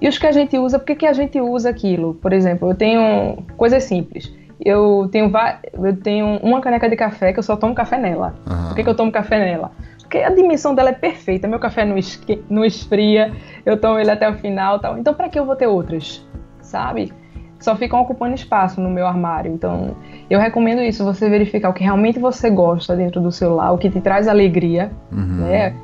E 0.00 0.08
os 0.08 0.16
que 0.16 0.26
a 0.26 0.32
gente 0.32 0.56
usa, 0.56 0.78
por 0.78 0.86
que, 0.86 0.94
que 0.94 1.06
a 1.06 1.12
gente 1.12 1.40
usa 1.40 1.68
aquilo? 1.68 2.14
Por 2.14 2.32
exemplo, 2.32 2.70
eu 2.70 2.74
tenho 2.76 3.42
coisas 3.56 3.82
simples 3.82 4.32
eu 4.64 5.08
tenho, 5.10 5.30
eu 5.72 5.96
tenho 5.96 6.26
uma 6.42 6.60
caneca 6.60 6.88
de 6.88 6.96
café 6.96 7.32
que 7.32 7.38
eu 7.38 7.42
só 7.42 7.56
tomo 7.56 7.74
café 7.74 7.98
nela. 7.98 8.34
Uhum. 8.48 8.68
Por 8.68 8.74
que, 8.76 8.84
que 8.84 8.90
eu 8.90 8.96
tomo 8.96 9.12
café 9.12 9.38
nela? 9.38 9.70
Porque 9.98 10.18
a 10.18 10.30
dimensão 10.30 10.74
dela 10.74 10.90
é 10.90 10.94
perfeita. 10.94 11.46
Meu 11.46 11.58
café 11.58 11.84
não, 11.84 11.96
esque, 11.96 12.42
não 12.48 12.64
esfria, 12.64 13.32
eu 13.64 13.78
tomo 13.78 13.98
ele 13.98 14.10
até 14.10 14.28
o 14.28 14.34
final 14.34 14.78
tal. 14.78 14.98
Então, 14.98 15.14
para 15.14 15.28
que 15.28 15.38
eu 15.38 15.44
vou 15.44 15.54
ter 15.54 15.66
outras? 15.66 16.26
Sabe? 16.60 17.12
Só 17.60 17.76
ficam 17.76 18.00
ocupando 18.00 18.34
espaço 18.34 18.80
no 18.80 18.88
meu 18.88 19.06
armário. 19.06 19.52
Então, 19.52 19.96
eu 20.30 20.40
recomendo 20.40 20.80
isso, 20.80 21.04
você 21.04 21.28
verificar 21.28 21.68
o 21.68 21.72
que 21.72 21.84
realmente 21.84 22.18
você 22.18 22.48
gosta 22.50 22.96
dentro 22.96 23.20
do 23.20 23.30
seu 23.30 23.54
lar, 23.54 23.72
o 23.72 23.78
que 23.78 23.90
te 23.90 24.00
traz 24.00 24.26
alegria, 24.28 24.90
uhum. 25.12 25.46
né? 25.46 25.74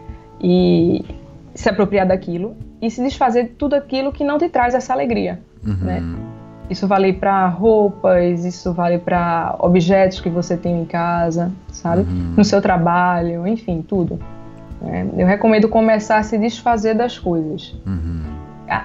E 0.40 1.04
se 1.54 1.68
apropriar 1.68 2.06
daquilo 2.06 2.56
e 2.80 2.90
se 2.90 3.02
desfazer 3.02 3.44
de 3.44 3.48
tudo 3.50 3.74
aquilo 3.74 4.12
que 4.12 4.24
não 4.24 4.38
te 4.38 4.48
traz 4.48 4.74
essa 4.74 4.92
alegria, 4.92 5.40
uhum. 5.64 5.76
né? 5.80 6.02
Isso 6.68 6.88
vale 6.88 7.12
para 7.12 7.46
roupas, 7.48 8.44
isso 8.44 8.72
vale 8.72 8.98
para 8.98 9.54
objetos 9.58 10.20
que 10.20 10.30
você 10.30 10.56
tem 10.56 10.80
em 10.80 10.84
casa, 10.84 11.52
sabe? 11.68 12.02
Uhum. 12.02 12.34
No 12.36 12.44
seu 12.44 12.60
trabalho, 12.62 13.46
enfim, 13.46 13.84
tudo. 13.86 14.18
É, 14.82 15.04
eu 15.16 15.26
recomendo 15.26 15.68
começar 15.68 16.18
a 16.18 16.22
se 16.22 16.38
desfazer 16.38 16.94
das 16.94 17.18
coisas. 17.18 17.74
Uhum. 17.86 18.33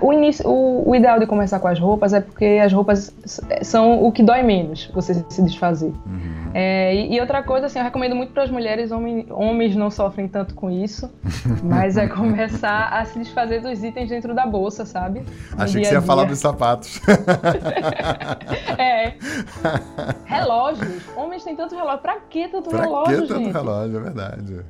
O, 0.02 0.14
início, 0.14 0.48
o, 0.48 0.90
o, 0.90 0.96
ideal 0.96 1.20
de 1.20 1.26
começar 1.26 1.60
com 1.60 1.68
as 1.68 1.80
roupas 1.80 2.14
é 2.14 2.22
porque 2.22 2.60
as 2.64 2.72
roupas 2.74 3.14
são 3.62 4.04
o 4.04 4.12
que 4.12 4.22
dói 4.22 4.44
menos 4.44 4.90
você 4.94 5.24
se 5.30 5.42
desfazer. 5.42 5.94
Uhum. 6.06 6.40
É, 6.54 6.96
e, 6.96 7.16
e, 7.16 7.22
outra 7.22 7.44
coisa, 7.44 7.68
assim, 7.68 7.80
eu 7.80 7.86
recomendo 7.86 8.16
muito 8.16 8.34
para 8.34 8.44
as 8.44 8.52
mulheres, 8.52 8.92
homem, 8.92 9.26
homens 9.30 9.76
não 9.76 9.92
sofrem 9.92 10.28
tanto 10.28 10.56
com 10.56 10.70
isso, 10.70 11.10
mas 11.64 11.96
é 11.98 12.08
começar 12.08 12.90
a 12.90 13.06
se 13.06 13.20
desfazer 13.20 13.62
dos 13.62 13.84
itens 13.84 14.10
dentro 14.10 14.34
da 14.34 14.46
bolsa, 14.46 14.86
sabe? 14.86 15.24
Achei 15.58 15.82
que 15.82 15.88
você 15.88 15.94
ia 15.94 16.02
falar 16.02 16.26
dos 16.26 16.40
sapatos. 16.40 17.00
é. 18.78 19.14
Relógios. 20.26 21.04
Homens 21.16 21.44
têm 21.44 21.56
tanto 21.56 21.76
relógio. 21.76 22.00
Pra 22.00 22.18
que 22.30 22.48
tanto 22.48 22.70
pra 22.70 22.82
relógio, 22.82 23.22
que 23.22 23.28
tanto 23.28 23.44
gente? 23.44 23.54
relógio, 23.54 23.98
é 23.98 24.02
verdade. 24.02 24.66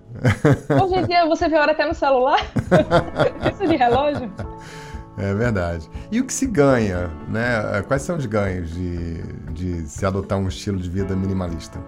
Hoje 0.82 0.96
em 0.96 1.06
dia 1.06 1.26
você 1.26 1.48
vê 1.48 1.58
a 1.58 1.62
hora 1.62 1.72
até 1.72 1.86
no 1.86 1.94
celular. 1.94 2.40
Isso 3.52 3.68
de 3.68 3.76
relógio. 3.76 4.32
É 5.20 5.34
verdade. 5.34 5.90
E 6.12 6.20
o 6.22 6.26
que 6.26 6.34
se 6.34 6.48
ganha, 6.48 7.12
né? 7.28 7.82
Quais 7.88 8.02
são 8.04 8.16
os 8.16 8.26
ganhos 8.26 8.72
de, 8.72 9.22
de 9.52 9.82
se 9.88 10.06
adotar 10.06 10.40
um 10.40 10.48
estilo 10.48 10.80
de 10.80 10.90
vida 10.90 11.16
minimalista? 11.16 11.80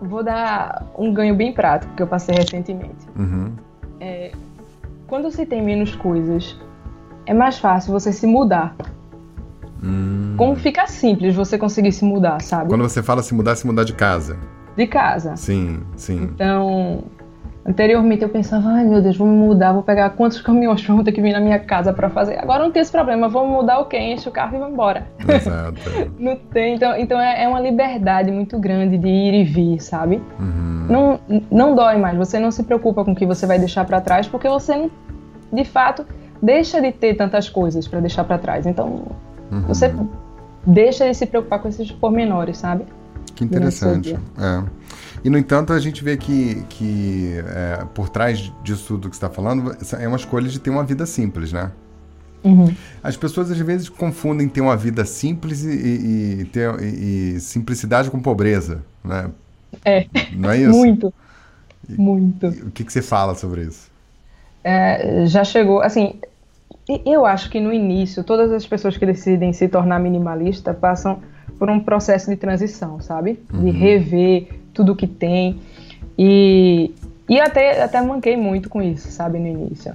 Vou 0.00 0.22
dar 0.22 0.86
um 0.96 1.12
ganho 1.12 1.34
bem 1.34 1.52
prático 1.52 1.92
que 1.94 2.02
eu 2.02 2.06
passei 2.06 2.36
recentemente. 2.36 3.04
Uhum. 3.18 3.52
É, 4.00 4.30
quando 5.08 5.24
você 5.24 5.44
tem 5.44 5.60
menos 5.60 5.96
coisas, 5.96 6.56
é 7.26 7.34
mais 7.34 7.58
fácil 7.58 7.92
você 7.92 8.12
se 8.12 8.26
mudar. 8.26 8.76
Hum. 9.82 10.34
Como 10.36 10.54
fica 10.54 10.86
simples 10.86 11.34
você 11.34 11.58
conseguir 11.58 11.92
se 11.92 12.04
mudar, 12.04 12.40
sabe? 12.42 12.68
Quando 12.68 12.82
você 12.82 13.02
fala 13.02 13.22
se 13.22 13.34
mudar, 13.34 13.56
se 13.56 13.66
mudar 13.66 13.84
de 13.84 13.92
casa. 13.92 14.38
De 14.76 14.86
casa. 14.86 15.34
Sim, 15.36 15.80
sim. 15.96 16.22
Então, 16.22 17.04
Anteriormente 17.68 18.22
eu 18.22 18.30
pensava, 18.30 18.70
ai 18.70 18.84
meu 18.86 19.02
Deus, 19.02 19.14
vou 19.14 19.28
me 19.28 19.36
mudar, 19.36 19.74
vou 19.74 19.82
pegar 19.82 20.08
quantos 20.10 20.40
caminhões 20.40 20.82
vão 20.86 21.04
ter 21.04 21.12
que 21.12 21.20
vir 21.20 21.34
na 21.34 21.40
minha 21.40 21.58
casa 21.58 21.92
para 21.92 22.08
fazer. 22.08 22.38
Agora 22.38 22.64
não 22.64 22.72
tem 22.72 22.80
esse 22.80 22.90
problema, 22.90 23.28
vou 23.28 23.46
mudar 23.46 23.80
o 23.80 23.84
quê? 23.84 23.98
Enche 23.98 24.26
o 24.26 24.32
carro 24.32 24.56
e 24.56 24.58
vou 24.58 24.70
embora. 24.70 25.06
Exato. 25.28 25.78
não 26.18 26.34
tem, 26.34 26.76
então, 26.76 26.96
então 26.96 27.20
é, 27.20 27.44
é, 27.44 27.46
uma 27.46 27.60
liberdade 27.60 28.32
muito 28.32 28.58
grande 28.58 28.96
de 28.96 29.06
ir 29.06 29.34
e 29.34 29.44
vir, 29.44 29.82
sabe? 29.82 30.22
Uhum. 30.40 30.86
Não, 30.88 31.20
não 31.50 31.74
dói 31.74 31.98
mais, 31.98 32.16
você 32.16 32.38
não 32.38 32.50
se 32.50 32.62
preocupa 32.62 33.04
com 33.04 33.12
o 33.12 33.14
que 33.14 33.26
você 33.26 33.46
vai 33.46 33.58
deixar 33.58 33.84
para 33.84 34.00
trás, 34.00 34.26
porque 34.26 34.48
você, 34.48 34.90
de 35.52 35.64
fato, 35.66 36.06
deixa 36.42 36.80
de 36.80 36.90
ter 36.90 37.16
tantas 37.16 37.50
coisas 37.50 37.86
para 37.86 38.00
deixar 38.00 38.24
para 38.24 38.38
trás. 38.38 38.64
Então, 38.64 39.02
uhum. 39.52 39.60
você 39.68 39.94
deixa 40.66 41.06
de 41.06 41.12
se 41.12 41.26
preocupar 41.26 41.58
com 41.58 41.68
esses 41.68 41.92
pormenores, 41.92 42.56
sabe? 42.56 42.86
Que 43.34 43.44
interessante. 43.44 44.18
É. 44.38 44.62
E, 45.24 45.30
no 45.30 45.38
entanto, 45.38 45.72
a 45.72 45.80
gente 45.80 46.02
vê 46.02 46.16
que, 46.16 46.62
que 46.68 47.34
é, 47.46 47.84
por 47.94 48.08
trás 48.08 48.52
disso 48.62 48.86
tudo 48.88 49.10
que 49.10 49.16
você 49.16 49.24
está 49.24 49.30
falando, 49.30 49.76
é 49.98 50.08
uma 50.08 50.16
escolha 50.16 50.48
de 50.48 50.58
ter 50.58 50.70
uma 50.70 50.84
vida 50.84 51.06
simples, 51.06 51.52
né? 51.52 51.70
Uhum. 52.44 52.72
As 53.02 53.16
pessoas 53.16 53.50
às 53.50 53.58
vezes 53.58 53.88
confundem 53.88 54.48
ter 54.48 54.60
uma 54.60 54.76
vida 54.76 55.04
simples 55.04 55.64
e, 55.64 55.70
e, 55.70 56.40
e 56.40 56.44
ter, 56.46 56.80
e, 56.80 57.40
simplicidade 57.40 58.10
com 58.10 58.20
pobreza, 58.20 58.82
né? 59.04 59.30
É. 59.84 60.06
Não 60.32 60.50
é 60.50 60.58
isso? 60.58 60.70
Muito. 60.70 61.14
Muito. 61.88 62.46
o 62.46 62.70
que, 62.70 62.84
que 62.84 62.92
você 62.92 63.02
fala 63.02 63.34
sobre 63.34 63.62
isso? 63.62 63.90
É, 64.62 65.24
já 65.26 65.42
chegou, 65.44 65.80
assim, 65.80 66.20
eu 67.04 67.24
acho 67.24 67.50
que 67.50 67.60
no 67.60 67.72
início 67.72 68.22
todas 68.24 68.52
as 68.52 68.66
pessoas 68.66 68.96
que 68.96 69.06
decidem 69.06 69.52
se 69.52 69.68
tornar 69.68 69.98
minimalista 69.98 70.74
passam 70.74 71.20
por 71.58 71.68
um 71.68 71.80
processo 71.80 72.30
de 72.30 72.36
transição, 72.36 73.00
sabe? 73.00 73.40
Uhum. 73.52 73.64
De 73.64 73.70
rever 73.70 74.48
tudo 74.72 74.94
que 74.94 75.06
tem. 75.06 75.60
E, 76.16 76.94
e 77.28 77.40
até, 77.40 77.82
até 77.82 78.00
manquei 78.00 78.36
muito 78.36 78.68
com 78.68 78.80
isso, 78.80 79.10
sabe, 79.10 79.38
no 79.38 79.46
início. 79.46 79.94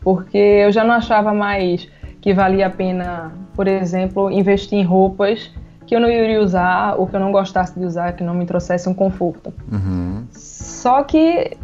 Porque 0.00 0.38
eu 0.38 0.72
já 0.72 0.84
não 0.84 0.94
achava 0.94 1.32
mais 1.32 1.88
que 2.20 2.32
valia 2.32 2.66
a 2.66 2.70
pena, 2.70 3.32
por 3.54 3.68
exemplo, 3.68 4.30
investir 4.30 4.78
em 4.78 4.82
roupas 4.82 5.50
que 5.86 5.94
eu 5.94 6.00
não 6.00 6.08
iria 6.08 6.40
usar 6.40 6.94
ou 6.98 7.06
que 7.06 7.14
eu 7.14 7.20
não 7.20 7.30
gostasse 7.30 7.78
de 7.78 7.84
usar, 7.84 8.12
que 8.12 8.24
não 8.24 8.34
me 8.34 8.46
trouxesse 8.46 8.88
um 8.88 8.94
conforto. 8.94 9.52
Uhum. 9.70 10.24
Só 10.30 11.02
que 11.02 11.56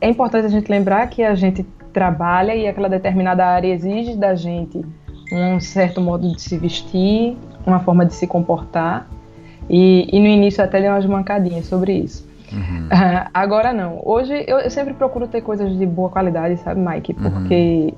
é 0.00 0.08
importante 0.08 0.46
a 0.46 0.48
gente 0.48 0.70
lembrar 0.70 1.06
que 1.08 1.22
a 1.22 1.34
gente 1.34 1.62
trabalha 1.92 2.54
e 2.54 2.66
aquela 2.66 2.88
determinada 2.88 3.44
área 3.46 3.68
exige 3.68 4.16
da 4.16 4.34
gente 4.34 4.84
um 5.32 5.58
certo 5.58 6.00
modo 6.00 6.34
de 6.34 6.40
se 6.40 6.56
vestir, 6.56 7.36
uma 7.66 7.80
forma 7.80 8.06
de 8.06 8.14
se 8.14 8.26
comportar. 8.26 9.06
E, 9.68 10.08
e 10.12 10.20
no 10.20 10.26
início 10.26 10.62
até 10.62 10.80
dei 10.80 10.88
umas 10.88 11.04
mancadinhas 11.04 11.66
sobre 11.66 11.92
isso. 11.92 12.26
Uhum. 12.52 12.86
Uh, 12.86 13.28
agora 13.34 13.72
não. 13.72 14.00
Hoje 14.04 14.44
eu, 14.46 14.58
eu, 14.58 14.70
sempre 14.70 14.94
procuro 14.94 15.26
ter 15.26 15.40
coisas 15.40 15.76
de 15.76 15.84
boa 15.84 16.08
qualidade, 16.08 16.56
sabe, 16.58 16.80
Mike? 16.80 17.16
Uhum. 17.18 17.30
Porque 17.30 17.94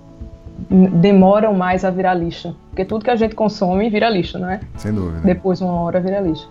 uhum. 0.71 0.87
demoram 1.01 1.53
mais 1.55 1.85
a 1.85 1.91
virar 1.91 2.15
lixo. 2.15 2.57
Porque 2.71 2.85
tudo 2.85 3.05
que 3.05 3.11
a 3.11 3.17
gente 3.17 3.35
consome 3.35 3.91
vira 3.91 4.09
lixo, 4.09 4.39
não 4.39 4.51
é? 4.51 4.61
Sem 4.77 4.93
dúvida. 4.93 5.21
Depois, 5.23 5.61
uma 5.61 5.81
hora, 5.81 6.01
vira 6.01 6.21
lixo. 6.21 6.49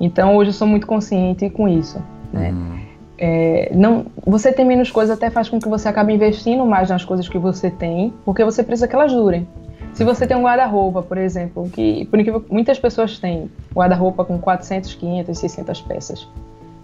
Então 0.00 0.36
hoje 0.36 0.50
eu 0.50 0.54
sou 0.54 0.66
muito 0.66 0.86
consciente 0.86 1.48
com 1.50 1.68
isso. 1.68 2.02
Né? 2.32 2.50
Uhum. 2.50 2.84
É, 3.16 3.70
não, 3.72 4.06
você 4.26 4.52
ter 4.52 4.64
menos 4.64 4.90
coisas 4.90 5.16
até 5.16 5.30
faz 5.30 5.48
com 5.48 5.60
que 5.60 5.68
você 5.68 5.88
acabe 5.88 6.12
investindo 6.12 6.66
mais 6.66 6.90
nas 6.90 7.04
coisas 7.04 7.28
que 7.28 7.38
você 7.38 7.70
tem, 7.70 8.12
porque 8.24 8.44
você 8.44 8.62
precisa 8.62 8.88
que 8.88 8.94
elas 8.94 9.12
durem. 9.12 9.46
Se 9.94 10.04
você 10.04 10.26
tem 10.26 10.36
um 10.36 10.42
guarda-roupa, 10.42 11.02
por 11.02 11.16
exemplo, 11.16 11.68
que 11.70 12.04
por 12.06 12.18
incrível 12.18 12.44
muitas 12.50 12.78
pessoas 12.78 13.18
têm 13.18 13.50
guarda-roupa 13.72 14.24
com 14.24 14.38
400, 14.38 14.94
500, 14.94 15.38
600 15.38 15.80
peças. 15.82 16.28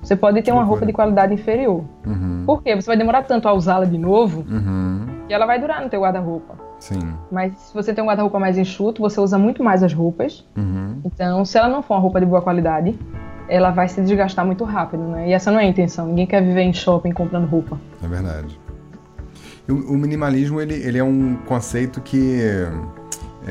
Você 0.03 0.17
pode 0.17 0.41
ter 0.43 0.53
uma 0.53 0.63
roupa 0.63 0.87
de 0.87 0.93
qualidade 0.93 1.35
inferior. 1.35 1.85
Uhum. 2.07 2.45
Por 2.47 2.63
quê? 2.63 2.75
Você 2.75 2.87
vai 2.87 2.97
demorar 2.97 3.23
tanto 3.25 3.49
a 3.49 3.53
usá-la 3.53 3.85
de 3.85 3.99
novo 3.99 4.47
uhum. 4.49 5.07
que 5.27 5.35
ela 5.35 5.45
vai 5.45 5.61
durar 5.61 5.83
no 5.83 5.91
teu 5.91 6.01
guarda-roupa. 6.01 6.55
Sim. 6.79 7.15
Mas 7.31 7.53
se 7.59 7.75
você 7.75 7.93
tem 7.93 8.03
um 8.03 8.07
guarda-roupa 8.07 8.39
mais 8.39 8.57
enxuto, 8.57 9.03
você 9.03 9.21
usa 9.21 9.37
muito 9.37 9.63
mais 9.63 9.83
as 9.83 9.93
roupas. 9.93 10.47
Uhum. 10.57 11.01
Então, 11.05 11.45
se 11.45 11.59
ela 11.59 11.69
não 11.69 11.83
for 11.83 11.95
uma 11.95 12.01
roupa 12.01 12.19
de 12.19 12.25
boa 12.25 12.41
qualidade, 12.41 12.99
ela 13.47 13.71
vai 13.71 13.89
se 13.89 14.01
desgastar 14.01 14.47
muito 14.47 14.65
rápido, 14.65 15.03
né? 15.03 15.29
E 15.29 15.33
essa 15.33 15.51
não 15.51 15.59
é 15.59 15.65
a 15.65 15.67
intenção. 15.67 16.07
Ninguém 16.07 16.27
quer 16.27 16.43
viver 16.43 16.63
em 16.63 16.73
shopping 16.73 17.13
comprando 17.13 17.47
roupa. 17.47 17.79
É 18.03 18.07
verdade. 18.07 18.59
O, 19.69 19.95
o 19.95 19.99
minimalismo, 19.99 20.61
ele, 20.61 20.75
ele 20.75 20.97
é 20.97 21.05
um 21.05 21.37
conceito 21.47 22.01
que 22.01 22.41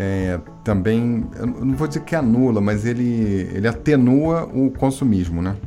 é, 0.01 0.39
também, 0.63 1.25
não 1.37 1.75
vou 1.75 1.85
dizer 1.85 1.99
que 2.03 2.15
anula, 2.15 2.61
mas 2.61 2.85
ele, 2.85 3.49
ele 3.53 3.67
atenua 3.67 4.49
o 4.53 4.71
consumismo, 4.71 5.41
né? 5.41 5.57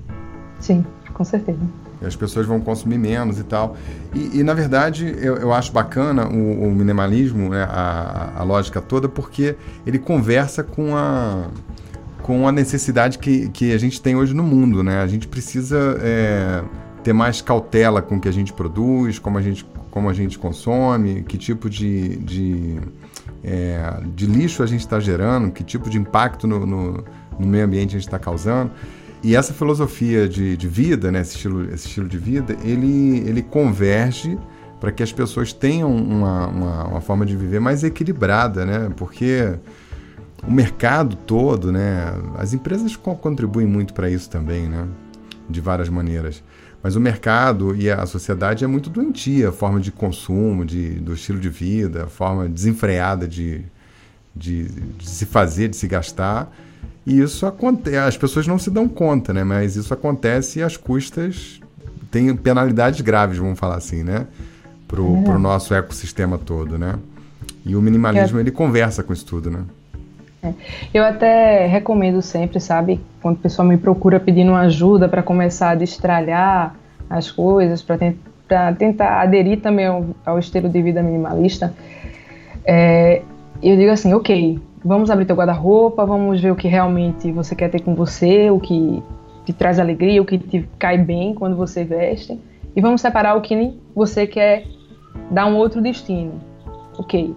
Sim, 0.58 0.86
com 1.12 1.22
certeza. 1.22 1.58
As 2.00 2.16
pessoas 2.16 2.46
vão 2.46 2.58
consumir 2.58 2.96
menos 2.96 3.38
e 3.38 3.44
tal. 3.44 3.76
E, 4.14 4.38
e 4.38 4.42
na 4.42 4.54
verdade, 4.54 5.14
eu, 5.20 5.36
eu, 5.36 5.52
acho 5.52 5.70
bacana 5.70 6.26
o, 6.26 6.68
o 6.68 6.70
minimalismo, 6.72 7.50
né, 7.50 7.62
a, 7.68 8.32
a 8.38 8.42
lógica 8.42 8.80
toda, 8.80 9.06
porque 9.06 9.54
ele 9.86 9.98
conversa 9.98 10.62
com 10.62 10.96
a, 10.96 11.48
com 12.22 12.48
a 12.48 12.52
necessidade 12.52 13.18
que, 13.18 13.50
que 13.50 13.74
a 13.74 13.78
gente 13.78 14.00
tem 14.00 14.16
hoje 14.16 14.32
no 14.32 14.42
mundo, 14.42 14.82
né? 14.82 15.02
A 15.02 15.06
gente 15.06 15.28
precisa 15.28 15.98
é, 16.00 16.62
ter 17.02 17.12
mais 17.12 17.40
cautela 17.40 18.00
com 18.00 18.16
o 18.16 18.20
que 18.20 18.28
a 18.28 18.32
gente 18.32 18.52
produz, 18.52 19.18
como 19.18 19.38
a 19.38 19.42
gente, 19.42 19.64
como 19.90 20.08
a 20.08 20.12
gente 20.12 20.38
consome, 20.38 21.22
que 21.22 21.36
tipo 21.36 21.68
de, 21.68 22.16
de 22.16 22.78
é, 23.42 24.00
de 24.14 24.26
lixo 24.26 24.62
a 24.62 24.66
gente 24.66 24.80
está 24.80 25.00
gerando, 25.00 25.50
que 25.50 25.64
tipo 25.64 25.90
de 25.90 25.98
impacto 25.98 26.46
no, 26.46 26.64
no, 26.64 27.04
no 27.38 27.46
meio 27.46 27.64
ambiente 27.64 27.90
a 27.90 27.98
gente 27.98 28.06
está 28.06 28.18
causando. 28.18 28.70
E 29.22 29.36
essa 29.36 29.52
filosofia 29.52 30.28
de, 30.28 30.56
de 30.56 30.68
vida, 30.68 31.12
né, 31.12 31.20
esse, 31.20 31.36
estilo, 31.36 31.64
esse 31.72 31.86
estilo 31.86 32.08
de 32.08 32.18
vida, 32.18 32.56
ele, 32.64 33.18
ele 33.18 33.42
converge 33.42 34.36
para 34.80 34.90
que 34.90 35.00
as 35.00 35.12
pessoas 35.12 35.52
tenham 35.52 35.94
uma, 35.94 36.48
uma, 36.48 36.84
uma, 36.88 37.00
forma 37.00 37.24
de 37.24 37.36
viver 37.36 37.60
mais 37.60 37.84
equilibrada, 37.84 38.66
né? 38.66 38.90
Porque 38.96 39.54
o 40.44 40.50
mercado 40.50 41.14
todo, 41.14 41.70
né? 41.70 42.12
As 42.36 42.52
empresas 42.52 42.96
contribuem 42.96 43.64
muito 43.64 43.94
para 43.94 44.10
isso 44.10 44.28
também, 44.28 44.68
né? 44.68 44.88
De 45.48 45.60
várias 45.60 45.88
maneiras. 45.88 46.42
Mas 46.82 46.96
o 46.96 47.00
mercado 47.00 47.76
e 47.76 47.90
a 47.90 48.04
sociedade 48.06 48.64
é 48.64 48.66
muito 48.66 48.90
doentia, 48.90 49.50
a 49.50 49.52
forma 49.52 49.78
de 49.80 49.92
consumo, 49.92 50.64
de, 50.64 50.90
do 50.94 51.14
estilo 51.14 51.38
de 51.38 51.48
vida, 51.48 52.04
a 52.04 52.06
forma 52.08 52.48
desenfreada 52.48 53.28
de, 53.28 53.62
de, 54.34 54.64
de 54.64 55.08
se 55.08 55.24
fazer, 55.24 55.68
de 55.68 55.76
se 55.76 55.86
gastar. 55.86 56.52
E 57.06 57.20
isso 57.20 57.46
acontece, 57.46 57.96
as 57.96 58.16
pessoas 58.16 58.46
não 58.46 58.58
se 58.58 58.70
dão 58.70 58.88
conta, 58.88 59.32
né? 59.32 59.44
Mas 59.44 59.76
isso 59.76 59.94
acontece 59.94 60.58
e 60.58 60.62
as 60.62 60.76
custas 60.76 61.60
têm 62.10 62.34
penalidades 62.34 63.00
graves, 63.00 63.38
vamos 63.38 63.58
falar 63.58 63.76
assim, 63.76 64.02
né? 64.02 64.26
Para 64.88 65.00
o 65.00 65.24
é. 65.24 65.38
nosso 65.38 65.74
ecossistema 65.74 66.36
todo, 66.36 66.76
né? 66.78 66.98
E 67.64 67.76
o 67.76 67.80
minimalismo, 67.80 68.40
ele 68.40 68.50
conversa 68.50 69.04
com 69.04 69.12
isso 69.12 69.24
tudo, 69.24 69.50
né? 69.50 69.64
É. 70.42 70.52
Eu 70.92 71.04
até 71.04 71.66
recomendo 71.66 72.20
sempre, 72.20 72.58
sabe, 72.58 73.00
quando 73.20 73.36
o 73.36 73.38
pessoal 73.38 73.66
me 73.66 73.76
procura 73.76 74.18
pedindo 74.18 74.52
ajuda 74.54 75.08
para 75.08 75.22
começar 75.22 75.70
a 75.70 75.74
destralhar 75.76 76.74
as 77.08 77.30
coisas, 77.30 77.80
para 77.80 77.96
te 77.96 78.16
tentar 78.76 79.22
aderir 79.22 79.60
também 79.60 79.86
ao, 79.86 80.04
ao, 80.26 80.38
estilo 80.40 80.68
de 80.68 80.82
vida 80.82 81.00
minimalista, 81.00 81.72
é, 82.64 83.22
eu 83.62 83.76
digo 83.76 83.92
assim, 83.92 84.12
ok, 84.12 84.58
vamos 84.84 85.10
abrir 85.10 85.26
teu 85.26 85.36
guarda-roupa, 85.36 86.04
vamos 86.04 86.40
ver 86.40 86.50
o 86.50 86.56
que 86.56 86.66
realmente 86.66 87.30
você 87.30 87.54
quer 87.54 87.70
ter 87.70 87.80
com 87.80 87.94
você, 87.94 88.50
o 88.50 88.58
que 88.58 89.00
te 89.46 89.52
traz 89.52 89.78
alegria, 89.78 90.20
o 90.20 90.24
que 90.24 90.38
te 90.38 90.68
cai 90.76 90.98
bem 90.98 91.34
quando 91.34 91.56
você 91.56 91.84
veste, 91.84 92.36
e 92.74 92.80
vamos 92.80 93.00
separar 93.00 93.36
o 93.36 93.40
que 93.40 93.78
você 93.94 94.26
quer 94.26 94.64
dar 95.30 95.46
um 95.46 95.56
outro 95.56 95.80
destino. 95.80 96.32
Ok, 96.98 97.32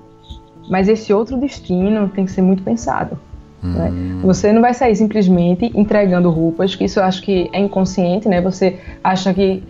mas 0.70 0.88
esse 0.88 1.14
outro 1.14 1.38
destino 1.38 2.10
tem 2.10 2.26
que 2.26 2.32
ser 2.32 2.42
muito 2.42 2.64
pensado. 2.64 3.18
Né? 3.62 3.90
Hum. 3.90 4.20
Você 4.24 4.52
não 4.54 4.62
vai 4.62 4.74
sair 4.74 4.96
simplesmente 4.96 5.72
entregando 5.76 6.30
roupas, 6.30 6.76
que 6.76 6.86
isso 6.86 7.00
eu 7.00 7.04
acho 7.04 7.22
que 7.22 7.50
é 7.52 7.60
inconsciente, 7.60 8.28
né? 8.28 8.42
Você 8.42 8.80
acha 9.04 9.34
que 9.34 9.64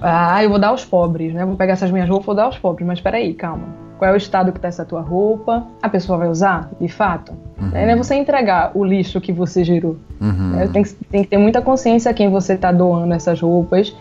ah, 0.00 0.42
eu 0.42 0.50
vou 0.50 0.58
dar 0.58 0.68
aos 0.68 0.84
pobres, 0.84 1.34
né? 1.34 1.44
Vou 1.44 1.56
pegar 1.56 1.74
essas 1.74 1.90
minhas 1.90 2.08
roupas 2.08 2.24
e 2.24 2.26
vou 2.26 2.34
dar 2.34 2.44
aos 2.44 2.58
pobres. 2.58 2.86
Mas 2.86 2.98
espera 2.98 3.16
aí, 3.16 3.34
calma. 3.34 3.64
Qual 3.98 4.08
é 4.08 4.14
o 4.14 4.16
estado 4.16 4.52
que 4.52 4.58
está 4.58 4.68
essa 4.68 4.84
tua 4.84 5.00
roupa? 5.00 5.66
A 5.82 5.88
pessoa 5.88 6.16
vai 6.16 6.28
usar, 6.28 6.70
de 6.80 6.88
fato? 6.88 7.32
Uhum. 7.60 7.70
É, 7.74 7.84
não 7.84 7.92
é 7.92 7.96
você 7.96 8.14
entregar 8.14 8.70
o 8.74 8.84
lixo 8.84 9.20
que 9.20 9.32
você 9.32 9.64
gerou. 9.64 9.96
Uhum. 10.20 10.60
É, 10.60 10.68
tem, 10.68 10.84
que, 10.84 10.94
tem, 10.94 11.22
que 11.24 11.28
ter 11.28 11.38
muita 11.38 11.60
consciência 11.60 12.10
a 12.10 12.14
quem 12.14 12.30
você 12.30 12.54
está 12.54 12.70
doando 12.70 13.12
essas 13.12 13.40
roupas, 13.40 13.94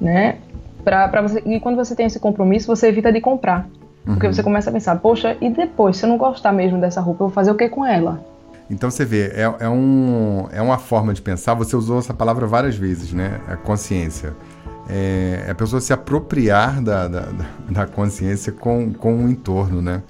né? 0.00 0.38
Pra, 0.82 1.06
pra 1.06 1.22
você, 1.22 1.40
e 1.46 1.60
quando 1.60 1.76
você 1.76 1.94
tem 1.94 2.06
esse 2.06 2.18
compromisso, 2.18 2.66
você 2.66 2.88
evita 2.88 3.12
de 3.12 3.20
comprar. 3.20 3.68
Porque 4.08 4.26
uhum. 4.26 4.32
você 4.32 4.42
começa 4.42 4.70
a 4.70 4.72
pensar, 4.72 4.96
poxa, 4.96 5.36
e 5.38 5.50
depois, 5.50 5.98
se 5.98 6.06
eu 6.06 6.08
não 6.08 6.16
gostar 6.16 6.50
mesmo 6.50 6.80
dessa 6.80 6.98
roupa, 6.98 7.24
eu 7.24 7.28
vou 7.28 7.34
fazer 7.34 7.50
o 7.50 7.54
que 7.54 7.68
com 7.68 7.84
ela? 7.84 8.24
Então 8.70 8.90
você 8.90 9.04
vê, 9.04 9.26
é, 9.34 9.42
é, 9.60 9.68
um, 9.68 10.46
é 10.50 10.62
uma 10.62 10.78
forma 10.78 11.12
de 11.12 11.20
pensar, 11.20 11.52
você 11.54 11.76
usou 11.76 11.98
essa 11.98 12.14
palavra 12.14 12.46
várias 12.46 12.74
vezes, 12.74 13.12
né? 13.12 13.38
A 13.46 13.56
consciência. 13.56 14.34
É, 14.88 15.44
é 15.46 15.50
a 15.50 15.54
pessoa 15.54 15.80
se 15.80 15.92
apropriar 15.92 16.82
da, 16.82 17.06
da, 17.06 17.28
da 17.68 17.86
consciência 17.86 18.50
com, 18.50 18.92
com 18.94 19.24
o 19.24 19.28
entorno, 19.28 19.82
né? 19.82 20.02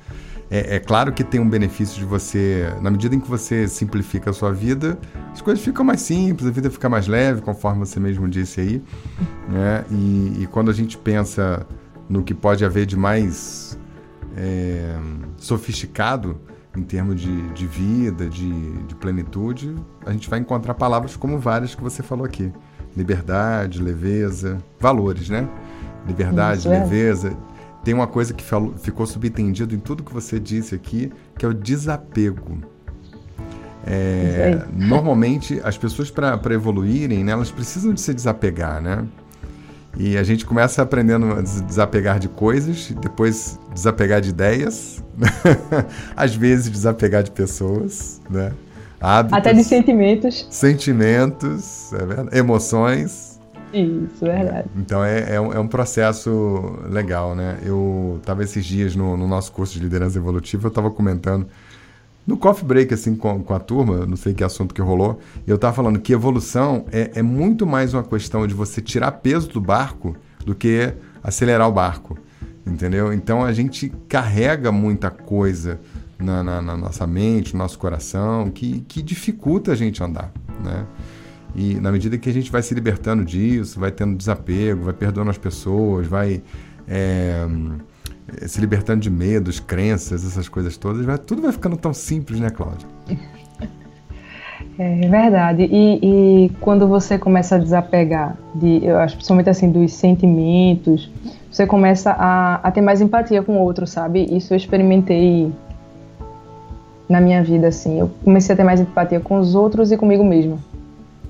É, 0.50 0.76
é, 0.76 0.78
claro 0.78 1.12
que 1.12 1.24
tem 1.24 1.40
um 1.40 1.48
benefício 1.48 1.98
de 1.98 2.04
você, 2.04 2.72
na 2.80 2.90
medida 2.90 3.14
em 3.14 3.20
que 3.20 3.28
você 3.28 3.66
simplifica 3.66 4.30
a 4.30 4.32
sua 4.32 4.52
vida, 4.52 4.96
as 5.32 5.42
coisas 5.42 5.62
ficam 5.62 5.84
mais 5.84 6.00
simples, 6.00 6.48
a 6.48 6.50
vida 6.52 6.70
fica 6.70 6.88
mais 6.88 7.06
leve, 7.06 7.42
conforme 7.42 7.80
você 7.80 8.00
mesmo 8.00 8.28
disse 8.28 8.60
aí. 8.60 8.82
Né? 9.48 9.84
E, 9.90 10.42
e 10.42 10.48
quando 10.50 10.70
a 10.70 10.74
gente 10.74 10.96
pensa 10.96 11.66
no 12.08 12.22
que 12.22 12.32
pode 12.32 12.64
haver 12.64 12.86
de 12.86 12.96
mais 12.96 13.67
é, 14.38 14.96
sofisticado, 15.36 16.40
em 16.76 16.82
termos 16.82 17.20
de, 17.20 17.48
de 17.48 17.66
vida, 17.66 18.28
de, 18.28 18.72
de 18.84 18.94
plenitude, 18.94 19.74
a 20.06 20.12
gente 20.12 20.30
vai 20.30 20.38
encontrar 20.38 20.74
palavras 20.74 21.16
como 21.16 21.36
várias 21.38 21.74
que 21.74 21.82
você 21.82 22.02
falou 22.02 22.24
aqui. 22.24 22.52
Liberdade, 22.96 23.82
leveza, 23.82 24.58
valores, 24.78 25.28
né? 25.28 25.48
Liberdade, 26.06 26.60
Isso, 26.60 26.68
é. 26.68 26.80
leveza. 26.80 27.36
Tem 27.82 27.92
uma 27.92 28.06
coisa 28.06 28.32
que 28.32 28.44
falou, 28.44 28.74
ficou 28.76 29.06
subentendido 29.06 29.74
em 29.74 29.78
tudo 29.78 30.04
que 30.04 30.12
você 30.12 30.38
disse 30.38 30.74
aqui, 30.74 31.12
que 31.36 31.44
é 31.44 31.48
o 31.48 31.54
desapego. 31.54 32.58
É, 33.84 34.62
normalmente, 34.72 35.60
as 35.64 35.78
pessoas, 35.78 36.10
para 36.10 36.54
evoluírem, 36.54 37.24
né, 37.24 37.32
elas 37.32 37.50
precisam 37.50 37.92
de 37.92 38.00
se 38.00 38.12
desapegar, 38.12 38.80
né? 38.80 39.04
E 39.98 40.16
a 40.16 40.22
gente 40.22 40.46
começa 40.46 40.80
aprendendo 40.80 41.32
a 41.32 41.42
desapegar 41.42 42.20
de 42.20 42.28
coisas, 42.28 42.94
depois 43.00 43.58
desapegar 43.74 44.20
de 44.20 44.30
ideias, 44.30 45.04
às 46.14 46.36
vezes 46.36 46.70
desapegar 46.70 47.24
de 47.24 47.32
pessoas, 47.32 48.20
né? 48.30 48.52
Hábitos, 49.00 49.38
Até 49.38 49.52
de 49.52 49.64
sentimentos. 49.64 50.46
Sentimentos, 50.50 51.90
é 52.32 52.38
emoções. 52.38 53.40
Isso, 53.72 54.24
é 54.24 54.36
verdade. 54.36 54.68
Então 54.76 55.04
é, 55.04 55.34
é, 55.34 55.40
um, 55.40 55.52
é 55.52 55.58
um 55.58 55.66
processo 55.66 56.78
legal, 56.88 57.34
né? 57.34 57.58
Eu 57.64 58.18
estava 58.20 58.44
esses 58.44 58.64
dias 58.64 58.94
no, 58.94 59.16
no, 59.16 59.26
nosso 59.26 59.50
curso 59.50 59.74
de 59.74 59.80
liderança 59.80 60.16
evolutiva, 60.16 60.66
eu 60.66 60.68
estava 60.68 60.90
comentando 60.92 61.46
no 62.28 62.36
coffee 62.36 62.66
break, 62.66 62.92
assim, 62.92 63.16
com, 63.16 63.42
com 63.42 63.54
a 63.54 63.58
turma, 63.58 64.04
não 64.04 64.14
sei 64.14 64.34
que 64.34 64.44
assunto 64.44 64.74
que 64.74 64.82
rolou, 64.82 65.18
eu 65.46 65.56
estava 65.56 65.74
falando 65.74 65.98
que 65.98 66.12
evolução 66.12 66.84
é, 66.92 67.12
é 67.14 67.22
muito 67.22 67.66
mais 67.66 67.94
uma 67.94 68.04
questão 68.04 68.46
de 68.46 68.52
você 68.52 68.82
tirar 68.82 69.12
peso 69.12 69.48
do 69.48 69.62
barco 69.62 70.14
do 70.44 70.54
que 70.54 70.92
acelerar 71.24 71.66
o 71.66 71.72
barco, 71.72 72.18
entendeu? 72.66 73.14
Então 73.14 73.42
a 73.42 73.50
gente 73.54 73.90
carrega 74.06 74.70
muita 74.70 75.10
coisa 75.10 75.80
na, 76.18 76.44
na, 76.44 76.60
na, 76.60 76.76
nossa 76.76 77.06
mente, 77.06 77.54
no 77.54 77.60
nosso 77.60 77.78
coração, 77.78 78.50
que, 78.50 78.80
que 78.80 79.00
dificulta 79.00 79.72
a 79.72 79.74
gente 79.74 80.04
andar, 80.04 80.30
né? 80.62 80.84
E 81.54 81.76
na 81.76 81.90
medida 81.90 82.18
que 82.18 82.28
a 82.28 82.32
gente 82.32 82.52
vai 82.52 82.60
se 82.60 82.74
libertando 82.74 83.24
disso, 83.24 83.80
vai 83.80 83.90
tendo 83.90 84.14
desapego, 84.14 84.84
vai 84.84 84.92
perdoando 84.92 85.30
as 85.30 85.38
pessoas, 85.38 86.06
vai 86.06 86.42
é, 86.86 87.46
se 88.46 88.60
libertando 88.60 89.00
de 89.00 89.10
medos, 89.10 89.58
crenças, 89.58 90.24
essas 90.24 90.48
coisas 90.48 90.76
todas, 90.76 91.04
vai, 91.04 91.18
tudo 91.18 91.42
vai 91.42 91.52
ficando 91.52 91.76
tão 91.76 91.94
simples, 91.94 92.40
né, 92.40 92.50
Cláudia? 92.50 92.86
É 94.78 95.08
verdade. 95.08 95.64
E, 95.64 95.98
e, 96.46 96.48
quando 96.60 96.86
você 96.86 97.18
começa 97.18 97.56
a 97.56 97.58
desapegar, 97.58 98.36
de, 98.54 98.84
eu 98.84 98.96
acho 98.98 99.16
principalmente 99.16 99.50
assim, 99.50 99.70
dos 99.72 99.92
sentimentos, 99.92 101.10
você 101.50 101.66
começa 101.66 102.12
a, 102.12 102.56
a 102.56 102.70
ter 102.70 102.80
mais 102.80 103.00
empatia 103.00 103.42
com 103.42 103.56
o 103.56 103.60
outro, 103.60 103.88
sabe? 103.88 104.24
Isso 104.24 104.52
eu 104.52 104.56
experimentei 104.56 105.52
na 107.08 107.20
minha 107.20 107.42
vida, 107.42 107.66
assim. 107.66 107.98
Eu 107.98 108.10
comecei 108.22 108.54
a 108.54 108.56
ter 108.56 108.62
mais 108.62 108.80
empatia 108.80 109.18
com 109.18 109.38
os 109.38 109.56
outros 109.56 109.90
e 109.90 109.96
comigo 109.96 110.24
mesmo, 110.24 110.60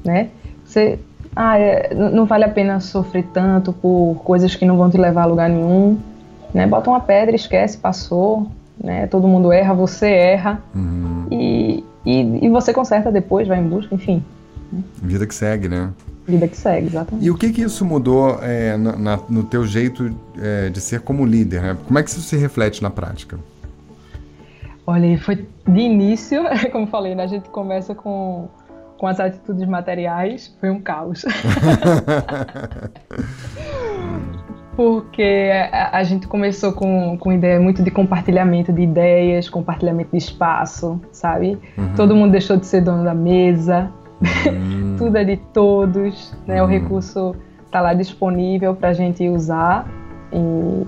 né? 0.05 0.29
Você, 0.65 0.99
ah, 1.35 1.59
é, 1.59 1.95
não 1.95 2.27
vale 2.27 2.45
a 2.45 2.51
pena 2.51 2.81
sofrer 2.81 3.25
tanto 3.33 3.73
por 3.73 4.21
coisas 4.25 4.55
que 4.55 4.67
não 4.67 4.77
vão 4.77 4.91
te 4.91 4.99
levar 4.99 5.23
a 5.23 5.27
lugar 5.27 5.49
nenhum 5.49 5.97
né? 6.53 6.67
Bota 6.67 6.91
uma 6.91 7.01
pedra, 7.01 7.35
esquece, 7.35 7.79
passou, 7.79 8.51
né? 8.83 9.07
Todo 9.07 9.27
mundo 9.27 9.53
erra, 9.53 9.75
você 9.75 10.09
erra 10.09 10.63
uhum. 10.75 11.27
e, 11.31 11.85
e, 12.05 12.47
e, 12.47 12.49
você 12.49 12.73
conserta 12.73 13.11
depois, 13.11 13.49
vai 13.49 13.59
em 13.59 13.69
busca, 13.69 13.95
enfim. 13.95 14.23
Vida 15.03 15.27
que 15.27 15.35
segue, 15.35 15.69
né? 15.69 15.91
Vida 16.27 16.47
que 16.47 16.57
segue, 16.57 16.89
exatamente. 16.89 17.27
E 17.27 17.31
o 17.31 17.37
que 17.37 17.51
que 17.51 17.63
isso 17.63 17.85
mudou 17.85 18.39
é, 18.43 18.77
na, 18.77 19.19
no 19.29 19.45
teu 19.45 19.67
jeito 19.67 20.15
é, 20.39 20.69
de 20.69 20.81
ser 20.81 21.01
como 21.01 21.25
líder? 21.25 21.63
Né? 21.63 21.77
Como 21.87 21.99
é 21.99 22.03
que 22.03 22.11
isso 22.11 22.21
se 22.21 22.37
reflete 22.37 22.83
na 22.83 22.91
prática? 22.91 23.39
Olha, 24.87 25.19
foi 25.19 25.47
de 25.67 25.81
início, 25.81 26.43
como 26.73 26.87
falei, 26.87 27.15
né? 27.15 27.25
a 27.25 27.27
gente 27.27 27.49
começa 27.49 27.95
com, 27.95 28.49
com 28.99 29.07
as 29.07 29.19
atitudes 29.19 29.67
materiais, 29.67 30.55
foi 30.61 30.71
um 30.71 30.81
caos. 30.81 31.25
porque 34.79 35.51
a, 35.73 35.99
a, 35.99 36.05
gente 36.05 36.29
começou 36.29 36.73
com, 36.73 37.19
com 37.19 37.33
ideia 37.33 37.59
muito 37.59 37.83
de 37.83 37.91
compartilhamento 37.91 38.73
de 38.73 38.83
ideias, 38.83 39.49
compartilhamento 39.49 40.11
de 40.12 40.19
espaço, 40.19 41.01
sabe? 41.11 41.59
Uhum. 41.77 41.95
Todo 41.97 42.14
mundo 42.14 42.31
deixou 42.31 42.57
de 42.57 42.64
ser 42.64 42.83
dono 42.83 43.03
da 43.03 43.12
mesa, 43.12 43.91
uhum. 44.47 44.95
tudo 44.97 45.19
é 45.19 45.25
de 45.25 45.37
todos, 45.53 46.33
né? 46.47 46.62
Uhum. 46.62 46.69
O 46.69 46.71
recurso 46.71 47.35
está 47.67 47.81
lá 47.81 47.93
disponível 47.93 48.73
para 48.73 48.91
a 48.91 48.93
gente 48.93 49.29
usar 49.29 49.85
e, 50.33 50.87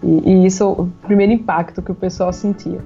e, 0.00 0.32
e, 0.32 0.46
isso 0.46 0.62
é 0.62 0.66
o 0.66 0.88
primeiro 1.02 1.32
impacto 1.32 1.82
que 1.82 1.90
o 1.90 1.96
pessoal 1.96 2.32
sentia. 2.32 2.78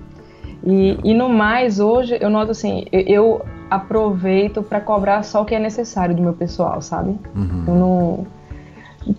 E, 0.65 0.99
e 1.05 1.13
no 1.13 1.29
mais, 1.29 1.79
hoje, 1.79 2.17
eu 2.19 2.31
noto 2.31 2.53
assim, 2.53 2.87
eu, 2.91 3.01
eu 3.01 3.43
aproveito 3.69 4.63
para 4.63 4.81
cobrar 4.81 5.25
só 5.25 5.43
o 5.43 5.45
que 5.45 5.55
é 5.55 5.59
necessário 5.59 6.17
do 6.17 6.23
meu 6.23 6.33
pessoal, 6.33 6.81
sabe? 6.81 7.19
Uhum. 7.37 7.65
Eu 7.69 7.75
não 7.75 8.27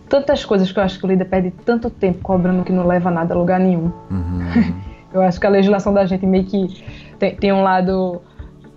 tantas 0.08 0.46
coisas 0.46 0.72
que 0.72 0.80
eu 0.80 0.84
acho 0.84 1.00
que 1.00 1.06
o 1.06 1.08
líder 1.08 1.26
perde 1.26 1.52
tanto 1.66 1.90
tempo 1.90 2.20
cobrando 2.22 2.64
que 2.64 2.72
não 2.72 2.86
leva 2.86 3.12
nada 3.12 3.34
a 3.34 3.38
lugar 3.38 3.60
nenhum. 3.60 3.92
Uhum. 4.10 4.40
eu 5.14 5.22
acho 5.22 5.40
que 5.40 5.46
a 5.46 5.50
legislação 5.50 5.94
da 5.94 6.06
gente 6.06 6.26
meio 6.26 6.46
que 6.46 6.84
tem, 7.20 7.36
tem, 7.36 7.52
um 7.52 7.62
lado. 7.62 8.22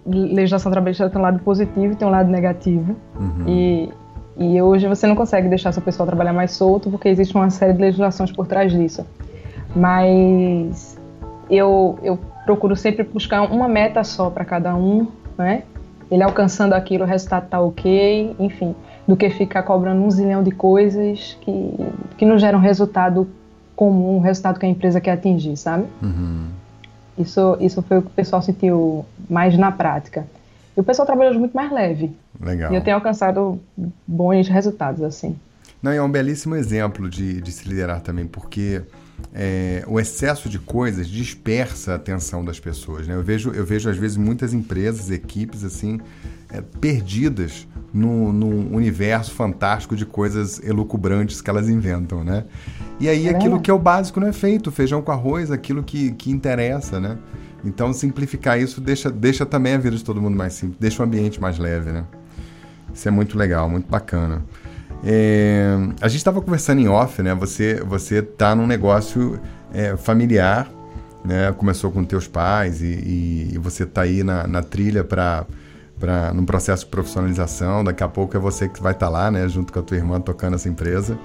Legislação 0.05 0.71
trabalhista 0.71 1.09
tem 1.11 1.19
um 1.19 1.23
lado 1.23 1.39
positivo 1.41 1.93
e 1.93 1.97
tem 1.97 2.07
um 2.07 2.11
lado 2.11 2.31
negativo. 2.31 2.97
Uhum. 3.19 3.45
E, 3.47 3.91
e 4.37 4.63
hoje 4.63 4.87
você 4.87 5.07
não 5.07 5.17
consegue 5.17 5.49
deixar 5.49 5.73
seu 5.73 5.83
pessoal 5.83 6.07
trabalhar 6.07 6.33
mais 6.33 6.53
solto 6.53 6.91
porque 6.91 7.09
existe 7.09 7.35
uma 7.35 7.51
série 7.51 7.73
de 7.73 7.81
legislações 7.81 8.31
por 8.33 8.47
trás 8.47 8.73
disso. 8.73 9.07
Mas 9.75 10.99
eu, 11.51 11.99
eu 12.03 12.19
procuro 12.45 12.77
sempre 12.77 13.05
buscar 13.05 13.43
uma 13.43 13.69
meta 13.69 14.03
só 14.05 14.31
para 14.31 14.45
cada 14.45 14.75
um, 14.75 15.09
né? 15.37 15.63
Ele 16.09 16.23
alcançando 16.23 16.73
aquilo, 16.73 17.03
o 17.03 17.07
resultado 17.07 17.49
tá 17.49 17.61
ok, 17.61 18.37
enfim 18.39 18.77
do 19.07 19.17
que 19.17 19.31
ficar 19.31 19.63
cobrando 19.63 20.03
um 20.03 20.11
zilhão 20.11 20.43
de 20.43 20.51
coisas 20.51 21.37
que, 21.41 21.75
que 22.17 22.25
não 22.25 22.39
geram 22.39 22.59
resultado 22.59 23.29
comum, 23.75 24.17
um 24.17 24.21
resultado 24.21 24.59
que 24.59 24.67
a 24.67 24.69
empresa 24.69 25.01
quer 25.01 25.13
atingir, 25.13 25.57
sabe? 25.57 25.87
Uhum. 26.03 26.49
Isso, 27.19 27.57
isso 27.61 27.83
foi 27.83 27.99
o 27.99 28.03
que 28.03 28.09
o 28.09 28.11
pessoal 28.11 28.43
sentiu 28.43 29.05
mais 29.29 29.57
na 29.57 29.71
prática. 29.71 30.27
E 30.77 30.81
o 30.81 30.85
pessoal 30.85 31.07
trabalhou 31.07 31.39
muito 31.39 31.55
mais 31.55 31.73
leve. 31.73 32.15
Legal. 32.41 32.73
E 32.73 32.77
eu 32.77 32.83
tenho 32.83 32.97
alcançado 32.97 33.59
bons 34.07 34.49
resultados, 34.49 35.03
assim. 35.03 35.37
Não, 35.83 35.93
é 35.93 36.03
um 36.03 36.11
belíssimo 36.11 36.55
exemplo 36.55 37.09
de, 37.09 37.41
de 37.41 37.53
se 37.53 37.69
liderar 37.69 38.01
também, 38.01 38.27
porque 38.27 38.83
é, 39.33 39.85
o 39.87 39.99
excesso 39.99 40.49
de 40.49 40.59
coisas 40.59 41.09
dispersa 41.09 41.93
a 41.93 41.95
atenção 41.97 42.45
das 42.45 42.61
pessoas. 42.61 43.07
Né? 43.07 43.15
Eu, 43.15 43.23
vejo, 43.23 43.53
eu 43.53 43.65
vejo, 43.65 43.89
às 43.89 43.97
vezes, 43.97 44.17
muitas 44.17 44.53
empresas, 44.53 45.11
equipes, 45.11 45.65
assim, 45.65 46.01
é, 46.57 46.63
perdidas 46.81 47.67
no, 47.93 48.33
num 48.33 48.75
universo 48.75 49.33
fantástico 49.33 49.97
de 49.97 50.05
coisas 50.05 50.61
elucubrantes 50.63 51.41
que 51.41 51.49
elas 51.49 51.69
inventam, 51.69 52.25
né? 52.25 52.45
E 52.99 53.09
aí 53.09 53.29
aquilo 53.29 53.61
que 53.61 53.71
é 53.71 53.75
o 53.75 53.79
básico 53.79 54.19
não 54.21 54.27
é 54.27 54.33
feito, 54.33 54.71
feijão 54.71 55.03
com 55.03 55.13
arroz, 55.13 55.51
aquilo 55.51 55.83
que, 55.83 56.13
que 56.13 56.31
interessa, 56.31 56.99
né? 56.99 57.19
Então 57.65 57.93
simplificar 57.93 58.61
isso 58.61 58.81
deixa, 58.81 59.11
deixa 59.11 59.45
também 59.45 59.75
a 59.75 59.79
vida 59.79 59.97
de 59.97 60.05
todo 60.05 60.21
mundo 60.21 60.37
mais 60.37 60.55
simples, 60.55 60.79
deixa 60.79 61.03
o 61.03 61.07
ambiente 61.07 61.41
mais 61.41 61.59
leve, 61.59 61.91
né? 61.91 62.05
Isso 62.93 63.07
é 63.07 63.11
muito 63.11 63.37
legal, 63.37 63.69
muito 63.69 63.89
bacana. 63.89 64.45
É, 65.05 65.77
a 66.01 66.09
gente 66.09 66.19
estava 66.19 66.41
conversando 66.41 66.81
em 66.81 66.89
off, 66.89 67.23
né? 67.23 67.35
Você 67.35 67.83
você 67.87 68.23
tá 68.23 68.55
num 68.55 68.67
negócio 68.67 69.39
é, 69.73 69.97
familiar 69.97 70.71
né? 71.27 71.53
Começou 71.53 71.91
com 71.91 72.05
teus 72.05 72.29
pais 72.29 72.81
e, 72.81 73.51
e 73.53 73.59
você 73.59 73.83
está 73.83 74.03
aí 74.03 74.23
na, 74.23 74.47
na 74.47 74.63
trilha 74.63 75.03
para 75.03 75.45
para 75.99 76.33
num 76.33 76.45
processo 76.45 76.85
de 76.85 76.91
profissionalização. 76.91 77.83
Daqui 77.85 78.03
a 78.03 78.09
pouco 78.09 78.37
é 78.37 78.41
você 78.41 78.69
que 78.69 78.83
vai 78.83 78.93
estar 78.93 79.07
tá 79.07 79.13
lá, 79.13 79.31
né, 79.31 79.49
junto 79.49 79.73
com 79.73 79.79
a 79.79 79.83
tua 79.83 79.97
irmã 79.97 80.21
tocando 80.21 80.55
essa 80.55 80.69
empresa. 80.69 81.19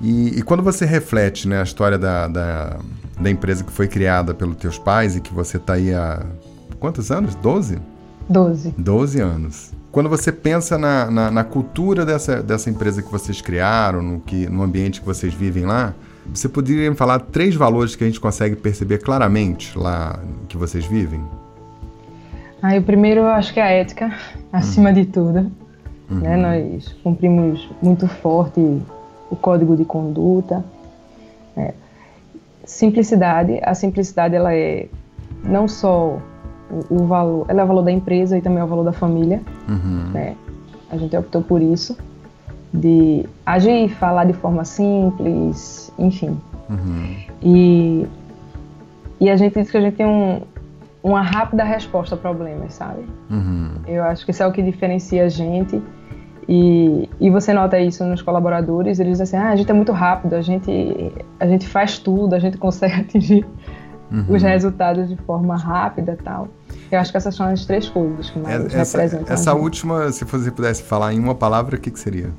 E, 0.00 0.38
e 0.38 0.42
quando 0.42 0.62
você 0.62 0.84
reflete, 0.84 1.48
né, 1.48 1.60
a 1.60 1.62
história 1.62 1.98
da, 1.98 2.28
da, 2.28 2.76
da, 3.18 3.30
empresa 3.30 3.64
que 3.64 3.72
foi 3.72 3.88
criada 3.88 4.34
pelos 4.34 4.56
teus 4.56 4.78
pais 4.78 5.16
e 5.16 5.20
que 5.20 5.32
você 5.32 5.56
está 5.56 5.74
aí 5.74 5.94
há 5.94 6.24
quantos 6.78 7.10
anos? 7.10 7.34
Doze? 7.36 7.78
Doze. 8.28 8.74
Doze 8.76 9.20
anos. 9.20 9.72
Quando 9.90 10.10
você 10.10 10.30
pensa 10.30 10.76
na, 10.76 11.10
na, 11.10 11.30
na, 11.30 11.44
cultura 11.44 12.04
dessa, 12.04 12.42
dessa 12.42 12.68
empresa 12.68 13.00
que 13.00 13.10
vocês 13.10 13.40
criaram, 13.40 14.02
no, 14.02 14.20
que, 14.20 14.46
no 14.46 14.62
ambiente 14.62 15.00
que 15.00 15.06
vocês 15.06 15.32
vivem 15.32 15.64
lá, 15.64 15.94
você 16.34 16.48
poderia 16.48 16.90
me 16.90 16.96
falar 16.96 17.20
três 17.20 17.54
valores 17.54 17.96
que 17.96 18.04
a 18.04 18.06
gente 18.06 18.20
consegue 18.20 18.56
perceber 18.56 18.98
claramente 18.98 19.78
lá 19.78 20.18
que 20.48 20.56
vocês 20.56 20.84
vivem? 20.84 21.24
Ah, 22.62 22.76
o 22.76 22.82
primeiro 22.82 23.20
eu 23.20 23.28
acho 23.28 23.52
que 23.52 23.60
é 23.60 23.62
a 23.62 23.70
ética, 23.70 24.12
acima 24.52 24.88
uhum. 24.88 24.94
de 24.94 25.04
tudo. 25.06 25.50
Uhum. 26.10 26.20
Né? 26.20 26.36
Nós 26.36 26.92
cumprimos 27.02 27.68
muito 27.82 28.06
forte 28.08 28.60
o 29.30 29.36
código 29.36 29.76
de 29.76 29.84
conduta. 29.84 30.64
Né? 31.56 31.74
Simplicidade, 32.64 33.60
a 33.62 33.74
simplicidade 33.74 34.34
ela 34.34 34.54
é 34.54 34.88
não 35.44 35.68
só 35.68 36.18
o, 36.70 36.94
o, 36.94 37.06
valor, 37.06 37.46
ela 37.48 37.60
é 37.60 37.64
o 37.64 37.66
valor 37.66 37.82
da 37.82 37.92
empresa 37.92 38.36
e 38.36 38.40
também 38.42 38.58
é 38.58 38.64
o 38.64 38.66
valor 38.66 38.84
da 38.84 38.92
família. 38.92 39.40
Uhum. 39.68 40.10
Né? 40.12 40.36
A 40.90 40.96
gente 40.96 41.16
optou 41.16 41.42
por 41.42 41.60
isso, 41.60 41.96
de 42.72 43.26
agir 43.44 43.84
e 43.84 43.88
falar 43.88 44.24
de 44.24 44.32
forma 44.32 44.64
simples, 44.64 45.92
enfim. 45.98 46.38
Uhum. 46.68 47.16
E, 47.42 48.06
e 49.20 49.30
a 49.30 49.36
gente 49.36 49.54
diz 49.54 49.70
que 49.70 49.76
a 49.76 49.80
gente 49.80 49.96
tem 49.96 50.06
um, 50.06 50.40
uma 51.06 51.22
rápida 51.22 51.62
resposta 51.62 52.16
a 52.16 52.18
problemas, 52.18 52.74
sabe? 52.74 53.06
Uhum. 53.30 53.76
Eu 53.86 54.02
acho 54.02 54.24
que 54.24 54.32
isso 54.32 54.42
é 54.42 54.46
o 54.46 54.50
que 54.50 54.60
diferencia 54.60 55.24
a 55.24 55.28
gente. 55.28 55.80
E, 56.48 57.08
e 57.20 57.30
você 57.30 57.52
nota 57.52 57.78
isso 57.78 58.04
nos 58.04 58.22
colaboradores, 58.22 58.98
eles 58.98 59.18
dizem 59.18 59.38
assim, 59.38 59.48
ah, 59.48 59.52
a 59.52 59.56
gente 59.56 59.70
é 59.70 59.74
muito 59.74 59.92
rápido, 59.92 60.34
a 60.34 60.42
gente, 60.42 61.12
a 61.38 61.46
gente 61.46 61.66
faz 61.68 61.98
tudo, 61.98 62.34
a 62.34 62.40
gente 62.40 62.58
consegue 62.58 62.94
atingir 63.02 63.46
uhum. 64.10 64.24
os 64.28 64.42
resultados 64.42 65.08
de 65.08 65.16
forma 65.18 65.56
rápida 65.56 66.18
tal. 66.24 66.48
Eu 66.90 66.98
acho 66.98 67.12
que 67.12 67.16
essas 67.16 67.36
são 67.36 67.46
as 67.46 67.64
três 67.64 67.88
coisas 67.88 68.30
que 68.30 68.40
mais 68.40 68.66
essa, 68.74 68.98
representam. 68.98 69.32
Essa 69.32 69.54
última, 69.54 70.10
se 70.10 70.24
você 70.24 70.50
pudesse 70.50 70.82
falar 70.82 71.14
em 71.14 71.20
uma 71.20 71.36
palavra, 71.36 71.76
o 71.76 71.80
que, 71.80 71.90
que 71.90 72.00
seria? 72.00 72.30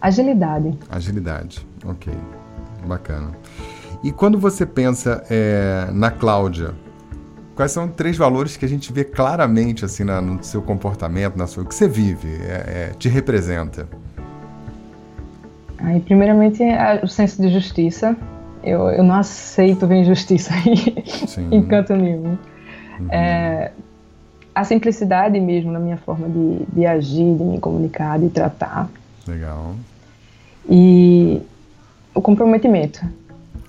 Agilidade. 0.00 0.78
Agilidade, 0.88 1.66
ok. 1.84 2.14
Bacana. 2.86 3.32
E 4.02 4.10
quando 4.10 4.38
você 4.38 4.64
pensa 4.64 5.22
é, 5.28 5.88
na 5.92 6.10
Cláudia, 6.10 6.74
Quais 7.56 7.72
são 7.72 7.88
três 7.88 8.18
valores 8.18 8.54
que 8.54 8.66
a 8.66 8.68
gente 8.68 8.92
vê 8.92 9.02
claramente 9.02 9.82
assim 9.82 10.04
na, 10.04 10.20
no 10.20 10.44
seu 10.44 10.60
comportamento, 10.60 11.36
na 11.36 11.46
sua, 11.46 11.62
o 11.62 11.66
que 11.66 11.74
você 11.74 11.88
vive, 11.88 12.28
é, 12.28 12.90
é, 12.90 12.92
te 12.98 13.08
representa? 13.08 13.88
Aí, 15.78 16.00
primeiramente, 16.00 16.62
é 16.62 17.00
o 17.02 17.08
senso 17.08 17.40
de 17.40 17.48
justiça. 17.48 18.14
Eu, 18.62 18.90
eu 18.90 19.02
não 19.02 19.14
aceito 19.14 19.86
ver 19.86 20.02
injustiça 20.02 20.52
em 21.50 21.62
canto 21.62 21.96
nenhum. 21.96 22.36
Uhum. 23.00 23.08
É, 23.10 23.72
a 24.54 24.62
simplicidade 24.62 25.40
mesmo 25.40 25.72
na 25.72 25.78
minha 25.78 25.96
forma 25.96 26.28
de, 26.28 26.66
de 26.70 26.84
agir, 26.84 27.36
de 27.36 27.42
me 27.42 27.58
comunicar, 27.58 28.18
de 28.18 28.28
tratar. 28.28 28.90
Legal. 29.26 29.74
E 30.68 31.40
o 32.14 32.20
comprometimento. 32.20 33.00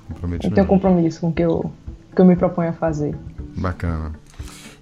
comprometimento. 0.10 0.48
Eu 0.48 0.56
tenho 0.56 0.68
compromisso 0.68 1.22
com 1.22 1.30
o 1.30 1.34
que 1.34 1.44
eu, 1.44 1.72
que 2.14 2.22
eu 2.22 2.26
me 2.26 2.36
proponho 2.36 2.72
a 2.72 2.74
fazer. 2.74 3.16
Bacana. 3.58 4.12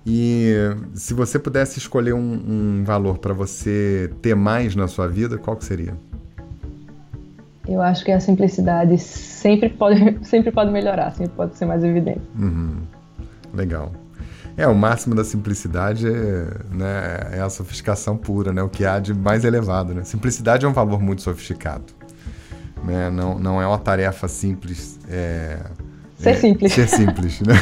E 0.05 0.53
se 0.93 1.13
você 1.13 1.39
pudesse 1.39 1.79
escolher 1.79 2.13
um, 2.13 2.19
um 2.19 2.83
valor 2.83 3.17
para 3.17 3.33
você 3.33 4.11
ter 4.21 4.35
mais 4.35 4.75
na 4.75 4.88
sua 4.88 5.07
vida, 5.07 5.38
qual 5.38 5.57
que 5.57 5.65
seria? 5.65 5.95
Eu 7.67 7.81
acho 7.81 8.05
que 8.05 8.11
a 8.11 8.19
simplicidade 8.19 8.99
sempre 8.99 9.69
pode, 9.69 10.19
sempre 10.23 10.51
pode 10.51 10.71
melhorar, 10.71 11.11
sempre 11.11 11.33
pode 11.35 11.57
ser 11.57 11.65
mais 11.65 11.83
evidente. 11.83 12.21
Uhum. 12.38 12.75
Legal. 13.51 13.91
É, 14.55 14.67
o 14.67 14.75
máximo 14.75 15.15
da 15.15 15.23
simplicidade 15.23 16.07
é, 16.07 16.47
né, 16.71 17.29
é 17.33 17.41
a 17.41 17.49
sofisticação 17.49 18.15
pura, 18.15 18.53
né? 18.53 18.61
O 18.61 18.69
que 18.69 18.85
há 18.85 18.99
de 18.99 19.13
mais 19.13 19.43
elevado, 19.43 19.93
né? 19.93 20.03
Simplicidade 20.03 20.65
é 20.65 20.69
um 20.69 20.73
valor 20.73 21.01
muito 21.01 21.23
sofisticado. 21.23 21.85
Né? 22.83 23.09
Não, 23.09 23.39
não 23.39 23.61
é 23.61 23.65
uma 23.65 23.79
tarefa 23.79 24.27
simples. 24.27 24.99
É 25.09 25.59
Ser 26.25 26.31
é, 26.31 26.33
simples. 26.33 26.73
Ser 26.73 26.88
simples, 26.88 27.41
né? 27.41 27.53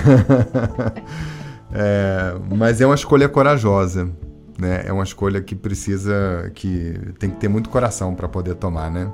é, 1.74 2.34
mas 2.56 2.80
é 2.80 2.86
uma 2.86 2.96
escolha 2.96 3.28
corajosa, 3.28 4.10
né? 4.58 4.84
É 4.86 4.94
uma 4.94 5.04
escolha 5.04 5.42
que 5.42 5.54
precisa, 5.54 6.50
que 6.56 6.98
tem 7.20 7.30
que 7.30 7.36
ter 7.36 7.50
muito 7.50 7.70
coração 7.70 8.16
para 8.16 8.30
poder 8.30 8.56
tomar, 8.56 8.90
né? 8.90 9.12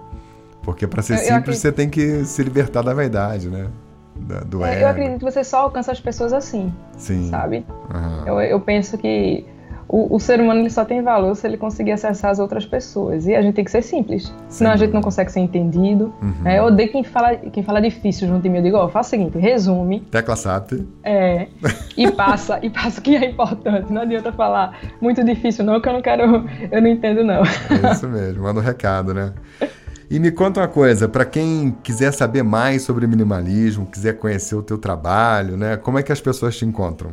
Porque 0.62 0.86
para 0.86 1.02
ser 1.02 1.14
eu, 1.14 1.18
simples 1.18 1.56
eu 1.56 1.62
você 1.62 1.72
tem 1.72 1.90
que 1.90 2.24
se 2.26 2.44
libertar 2.44 2.84
da 2.84 2.94
vaidade, 2.94 3.50
né? 3.50 3.68
Da, 4.16 4.42
do 4.42 4.64
é, 4.64 4.84
Eu 4.84 4.88
acredito 4.88 5.18
que 5.18 5.26
você 5.26 5.44
só 5.44 5.62
alcança 5.62 5.92
as 5.92 6.00
pessoas 6.00 6.32
assim, 6.32 6.72
Sim. 6.96 7.30
sabe? 7.30 7.66
Uhum. 7.92 8.28
Eu, 8.28 8.42
eu 8.42 8.62
penso 8.62 8.98
que 9.00 9.46
o, 9.90 10.16
o, 10.16 10.20
ser 10.20 10.40
humano 10.40 10.60
ele 10.60 10.70
só 10.70 10.86
tem 10.86 11.02
valor 11.02 11.36
se 11.36 11.48
ele 11.48 11.58
conseguir 11.58 11.94
acessar 11.94 12.30
as 12.30 12.38
outras 12.38 12.64
pessoas. 12.64 13.26
E 13.26 13.36
a 13.36 13.42
gente 13.42 13.56
tem 13.56 13.66
que 13.66 13.72
ser 13.72 13.82
simples. 13.82 14.26
Sim. 14.28 14.34
Senão 14.48 14.72
a 14.72 14.76
gente 14.76 14.94
não 14.94 15.02
consegue 15.02 15.32
ser 15.32 15.40
entendido. 15.40 16.14
Uhum. 16.22 16.48
É, 16.48 16.60
eu 16.60 16.66
odeio 16.66 16.92
quem 16.92 17.04
fala, 17.04 17.36
quem 17.36 17.64
fala 17.64 17.82
difícil 17.82 18.28
junto 18.28 18.44
de 18.44 18.50
mim. 18.50 18.58
Eu 18.58 18.64
digo, 18.64 18.78
ó, 18.78 18.86
oh, 18.86 18.90
faz 18.90 19.08
o 19.08 19.10
seguinte, 19.10 19.40
resume. 19.40 20.02
Tecla 20.12 20.36
SAP. 20.36 20.74
É. 21.04 21.48
E 21.98 22.12
passa, 22.12 22.60
e 22.62 22.70
passa 22.70 23.00
o 23.00 23.04
que 23.04 23.16
é 23.16 23.26
importante. 23.32 23.92
Não 23.92 24.04
adianta 24.04 24.32
falar 24.32 24.80
muito 25.02 25.24
difícil, 25.24 25.66
não, 25.66 25.82
que 25.82 25.90
eu 25.90 25.94
não 25.94 26.02
quero. 26.04 26.48
Eu 26.72 26.82
não 26.82 26.88
entendo, 26.88 27.24
não. 27.24 27.42
É 27.44 27.92
isso 27.92 28.08
mesmo, 28.08 28.44
manda 28.44 28.60
um 28.60 28.64
recado, 28.64 29.14
né? 29.14 29.34
E 30.10 30.20
me 30.20 30.32
conta 30.32 30.62
uma 30.62 30.68
coisa, 30.68 31.08
para 31.08 31.26
quem 31.26 31.76
quiser 31.84 32.12
saber 32.12 32.44
mais 32.44 32.84
sobre 32.84 33.08
minimalismo, 33.08 33.86
quiser 33.86 34.14
conhecer 34.14 34.56
o 34.56 34.64
teu 34.64 34.78
trabalho, 34.78 35.58
né? 35.58 35.78
Como 35.78 35.98
é 35.98 36.04
que 36.04 36.12
as 36.12 36.22
pessoas 36.22 36.58
te 36.58 36.66
encontram? 36.66 37.12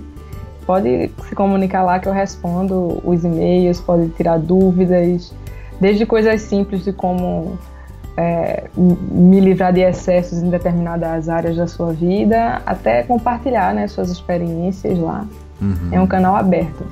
Pode 0.66 1.12
se 1.28 1.36
comunicar 1.36 1.84
lá 1.84 2.00
que 2.00 2.08
eu 2.08 2.14
respondo 2.14 3.02
os 3.04 3.24
e-mails, 3.24 3.80
pode 3.82 4.10
tirar 4.10 4.40
dúvidas, 4.40 5.34
desde 5.80 6.06
coisas 6.06 6.42
simples 6.42 6.84
de 6.84 6.94
como 6.94 7.58
é, 8.18 8.64
me 8.76 9.40
livrar 9.40 9.74
de 9.74 9.82
excessos 9.82 10.40
em 10.40 10.50
determinadas 10.50 11.30
áreas 11.30 11.56
da 11.56 11.68
sua 11.68 11.94
vida, 11.94 12.62
até 12.66 13.04
compartilhar 13.04 13.74
né, 13.74 13.88
suas 13.88 14.10
experiências 14.10 14.98
lá. 14.98 15.28
Uhum. 15.62 15.90
É 15.92 16.00
um 16.00 16.08
canal 16.08 16.36
aberto. 16.36 16.86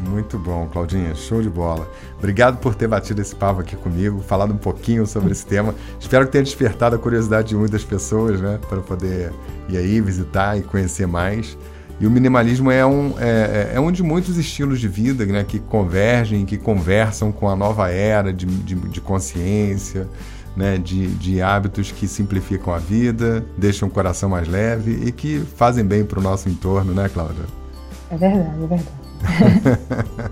Muito 0.00 0.38
bom, 0.38 0.68
Claudinha, 0.72 1.14
show 1.14 1.42
de 1.42 1.48
bola. 1.48 1.90
Obrigado 2.18 2.58
por 2.58 2.74
ter 2.74 2.86
batido 2.86 3.20
esse 3.20 3.34
papo 3.34 3.60
aqui 3.60 3.74
comigo, 3.76 4.20
falado 4.20 4.52
um 4.52 4.56
pouquinho 4.56 5.06
sobre 5.06 5.32
esse 5.32 5.46
tema. 5.46 5.74
Espero 5.98 6.26
que 6.26 6.32
tenha 6.32 6.44
despertado 6.44 6.94
a 6.94 6.98
curiosidade 6.98 7.48
de 7.48 7.56
muitas 7.56 7.84
pessoas, 7.84 8.40
né, 8.40 8.58
para 8.68 8.80
poder 8.80 9.32
ir 9.68 9.76
aí 9.76 10.00
visitar 10.00 10.58
e 10.58 10.62
conhecer 10.62 11.06
mais. 11.06 11.56
E 12.00 12.06
o 12.06 12.10
minimalismo 12.10 12.70
é 12.70 12.84
um, 12.84 13.14
é, 13.18 13.70
é, 13.72 13.76
é 13.76 13.80
um 13.80 13.90
de 13.90 14.02
muitos 14.02 14.36
estilos 14.36 14.80
de 14.80 14.88
vida 14.88 15.24
né, 15.24 15.44
que 15.44 15.58
convergem, 15.58 16.44
que 16.44 16.58
conversam 16.58 17.30
com 17.30 17.48
a 17.48 17.54
nova 17.54 17.88
era 17.90 18.32
de, 18.32 18.46
de, 18.46 18.74
de 18.74 19.00
consciência, 19.00 20.08
né, 20.56 20.76
de, 20.76 21.06
de 21.14 21.40
hábitos 21.40 21.92
que 21.92 22.08
simplificam 22.08 22.74
a 22.74 22.78
vida, 22.78 23.44
deixam 23.56 23.88
o 23.88 23.90
coração 23.90 24.28
mais 24.28 24.48
leve 24.48 25.06
e 25.06 25.12
que 25.12 25.40
fazem 25.56 25.84
bem 25.84 26.04
para 26.04 26.18
o 26.18 26.22
nosso 26.22 26.48
entorno, 26.48 26.92
né, 26.92 27.08
Cláudia? 27.08 27.63
É 28.10 28.16
verdade, 28.16 28.62
é 28.62 28.66
verdade. 28.66 29.04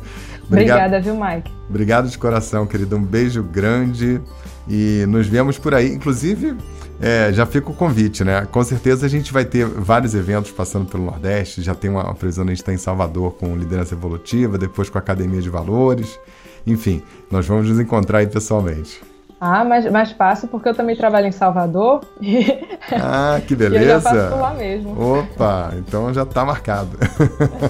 Obrigada, 0.47 1.01
viu, 1.01 1.15
Mike? 1.15 1.51
Obrigado 1.69 2.09
de 2.09 2.19
coração, 2.19 2.67
querido. 2.67 2.97
Um 2.97 3.03
beijo 3.03 3.43
grande 3.43 4.21
e 4.69 5.05
nos 5.09 5.27
vemos 5.27 5.59
por 5.59 5.75
aí. 5.75 5.89
Inclusive, 5.93 6.57
é, 7.01 7.33
já 7.33 7.47
fica 7.47 7.71
o 7.71 7.75
convite, 7.75 8.23
né? 8.23 8.47
Com 8.51 8.63
certeza 8.63 9.07
a 9.07 9.09
gente 9.09 9.33
vai 9.33 9.45
ter 9.45 9.67
vários 9.67 10.15
eventos 10.15 10.51
passando 10.51 10.87
pelo 10.87 11.05
Nordeste. 11.05 11.63
Já 11.63 11.75
tem 11.75 11.91
uma 11.91 12.15
previsão, 12.15 12.45
a 12.45 12.49
gente 12.49 12.59
está 12.59 12.73
em 12.73 12.77
Salvador 12.77 13.33
com 13.33 13.57
liderança 13.57 13.95
evolutiva, 13.95 14.59
depois 14.59 14.91
com 14.91 14.99
a 14.99 15.01
Academia 15.01 15.41
de 15.41 15.49
Valores. 15.49 16.19
Enfim, 16.67 17.03
nós 17.31 17.47
vamos 17.47 17.69
nos 17.69 17.81
encontrar 17.81 18.19
aí 18.19 18.27
pessoalmente. 18.27 19.12
Ah, 19.45 19.65
mais, 19.65 19.91
mais 19.91 20.13
fácil 20.13 20.47
porque 20.47 20.69
eu 20.69 20.75
também 20.75 20.95
trabalho 20.95 21.27
em 21.27 21.33
Salvador. 21.33 22.01
Ah, 22.93 23.41
que 23.47 23.55
beleza. 23.55 23.83
eu 23.85 23.89
já 23.89 24.01
faço 24.01 24.31
por 24.31 24.41
lá 24.41 24.55
mesmo. 24.55 25.19
Opa, 25.19 25.73
então 25.79 26.13
já 26.13 26.25
está 26.25 26.45
marcado. 26.45 26.99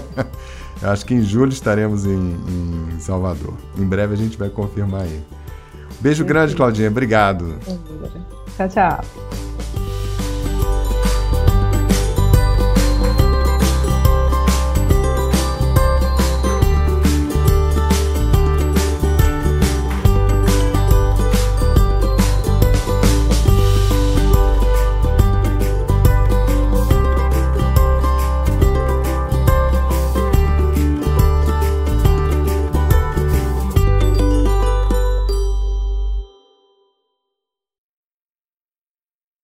eu 0.81 0.89
acho 0.89 1.05
que 1.05 1.13
em 1.13 1.21
julho 1.21 1.51
estaremos 1.51 2.05
em, 2.05 2.35
em, 2.91 2.99
Salvador. 2.99 3.53
Em 3.77 3.85
breve 3.85 4.13
a 4.13 4.17
gente 4.17 4.37
vai 4.37 4.49
confirmar 4.49 5.01
aí. 5.01 5.23
Beijo 5.99 6.25
grande, 6.25 6.55
Claudinha. 6.55 6.89
Obrigado. 6.89 7.57
Tchau, 8.57 8.69
tchau. 8.69 9.62